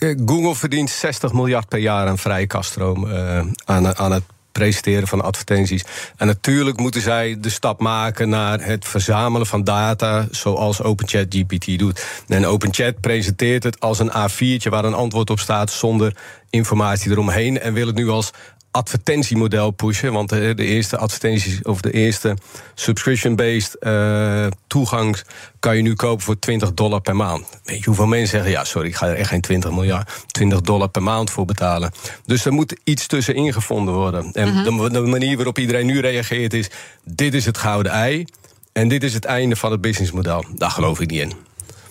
Google 0.00 0.54
verdient 0.54 0.90
60 0.90 1.32
miljard 1.32 1.68
per 1.68 1.78
jaar 1.78 2.08
aan 2.08 2.18
vrije 2.18 2.46
kaststroom 2.46 3.04
uh, 3.04 3.40
aan, 3.64 3.96
aan 3.96 4.12
het 4.12 4.22
presenteren 4.52 5.08
van 5.08 5.20
advertenties. 5.20 5.84
En 6.16 6.26
natuurlijk 6.26 6.80
moeten 6.80 7.00
zij 7.00 7.36
de 7.40 7.48
stap 7.48 7.80
maken 7.80 8.28
naar 8.28 8.64
het 8.64 8.84
verzamelen 8.84 9.46
van 9.46 9.64
data, 9.64 10.26
zoals 10.30 10.82
OpenChat 10.82 11.26
GPT 11.28 11.78
doet. 11.78 12.06
En 12.28 12.46
OpenChat 12.46 13.00
presenteert 13.00 13.62
het 13.62 13.80
als 13.80 13.98
een 13.98 14.10
A4'tje 14.10 14.68
waar 14.70 14.84
een 14.84 14.94
antwoord 14.94 15.30
op 15.30 15.38
staat 15.38 15.70
zonder 15.70 16.16
informatie 16.50 17.10
eromheen 17.10 17.60
en 17.60 17.72
wil 17.72 17.86
het 17.86 17.96
nu 17.96 18.08
als 18.08 18.30
advertentiemodel 18.70 19.70
pushen. 19.70 20.12
Want 20.12 20.28
de, 20.28 20.54
de 20.54 20.64
eerste 20.64 20.96
advertenties 20.96 21.62
of 21.62 21.80
de 21.80 21.90
eerste 21.90 22.36
subscription-based 22.74 23.76
uh, 23.80 24.46
toegang 24.66 25.22
kan 25.58 25.76
je 25.76 25.82
nu 25.82 25.94
kopen 25.94 26.24
voor 26.24 26.38
20 26.38 26.74
dollar 26.74 27.00
per 27.00 27.16
maand. 27.16 27.60
Weet 27.64 27.78
je 27.78 27.84
hoeveel 27.84 28.06
mensen 28.06 28.28
zeggen: 28.28 28.50
ja, 28.50 28.64
sorry, 28.64 28.88
ik 28.88 28.96
ga 28.96 29.06
er 29.06 29.16
echt 29.16 29.28
geen 29.28 29.40
20 29.40 29.70
miljard, 29.70 30.10
20 30.26 30.60
dollar 30.60 30.88
per 30.88 31.02
maand 31.02 31.30
voor 31.30 31.44
betalen. 31.44 31.92
Dus 32.24 32.44
er 32.44 32.52
moet 32.52 32.76
iets 32.84 33.06
tussenin 33.06 33.52
gevonden 33.52 33.94
worden. 33.94 34.32
En 34.32 34.48
-hmm. 34.48 34.78
de, 34.78 34.90
de 34.90 35.00
manier 35.00 35.36
waarop 35.36 35.58
iedereen 35.58 35.86
nu 35.86 36.00
reageert 36.00 36.54
is: 36.54 36.70
dit 37.04 37.34
is 37.34 37.44
het 37.44 37.58
gouden 37.58 37.92
ei. 37.92 38.24
En 38.72 38.88
dit 38.88 39.02
is 39.02 39.14
het 39.14 39.24
einde 39.24 39.56
van 39.56 39.70
het 39.70 39.80
businessmodel. 39.80 40.44
Daar 40.54 40.70
geloof 40.70 41.00
ik 41.00 41.10
niet 41.10 41.20
in. 41.20 41.32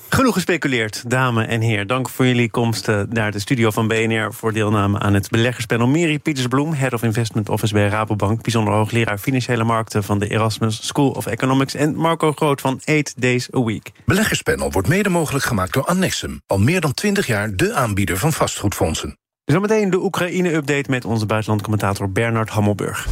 Genoeg 0.10 0.34
gespeculeerd, 0.34 1.10
dames 1.10 1.48
en 1.48 1.62
heren. 1.62 1.88
Dank 1.88 2.10
voor 2.10 2.26
jullie 2.26 2.50
komst 2.50 2.88
eh, 2.88 3.02
naar 3.10 3.32
de 3.32 3.40
studio 3.40 3.72
van 3.72 3.88
BNR... 3.88 4.34
voor 4.34 4.54
deelname 4.54 5.00
aan 5.00 5.14
het 5.14 5.30
beleggerspanel. 5.30 5.88
Miri 5.88 6.20
Pietersbloem, 6.20 6.74
Head 6.74 6.94
of 6.94 7.04
Investment 7.04 7.50
Office 7.50 7.74
bij 7.74 7.88
Rabobank... 7.88 8.42
bijzonder 8.42 8.74
hoogleraar 8.74 9.18
Financiële 9.18 9.64
Markten 9.64 10.04
van 10.04 10.20
de 10.20 10.28
Erasmus 10.28 10.88
School 10.88 11.10
of 11.10 11.26
Economics... 11.26 11.74
en 11.74 11.96
Marco 11.96 12.32
Groot 12.32 12.62
van 12.62 12.82
8 12.86 13.22
Days 13.22 13.54
a 13.56 13.64
Week. 13.64 13.92
Beleggerspanel 14.06 14.72
wordt 14.72 14.88
mede 14.88 15.10
mogelijk 15.10 15.46
gemaakt 15.46 15.74
door 15.74 15.86
Annexum. 15.86 16.42
Al 16.46 16.60
meer 16.60 16.82
dan 16.82 16.94
20 16.94 17.28
jaar 17.28 17.56
de 17.56 17.74
aanbieder 17.74 18.18
van 18.18 18.34
vastgoedfondsen. 18.34 19.18
Zometeen 19.46 19.90
de 19.90 20.04
Oekraïne-update 20.04 20.90
met 20.90 21.06
onze 21.06 21.26
buitenlandcommentator 21.26 22.12
Bernard 22.12 22.50
Hammelburg. 22.50 23.08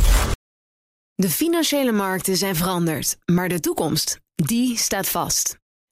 De 1.15 1.29
financiële 1.29 1.91
markten 1.91 2.37
zijn 2.37 2.55
veranderd, 2.55 3.17
maar 3.25 3.49
de 3.49 3.59
toekomst, 3.59 4.19
die 4.35 4.77
staat 4.77 5.09
vast. 5.09 5.56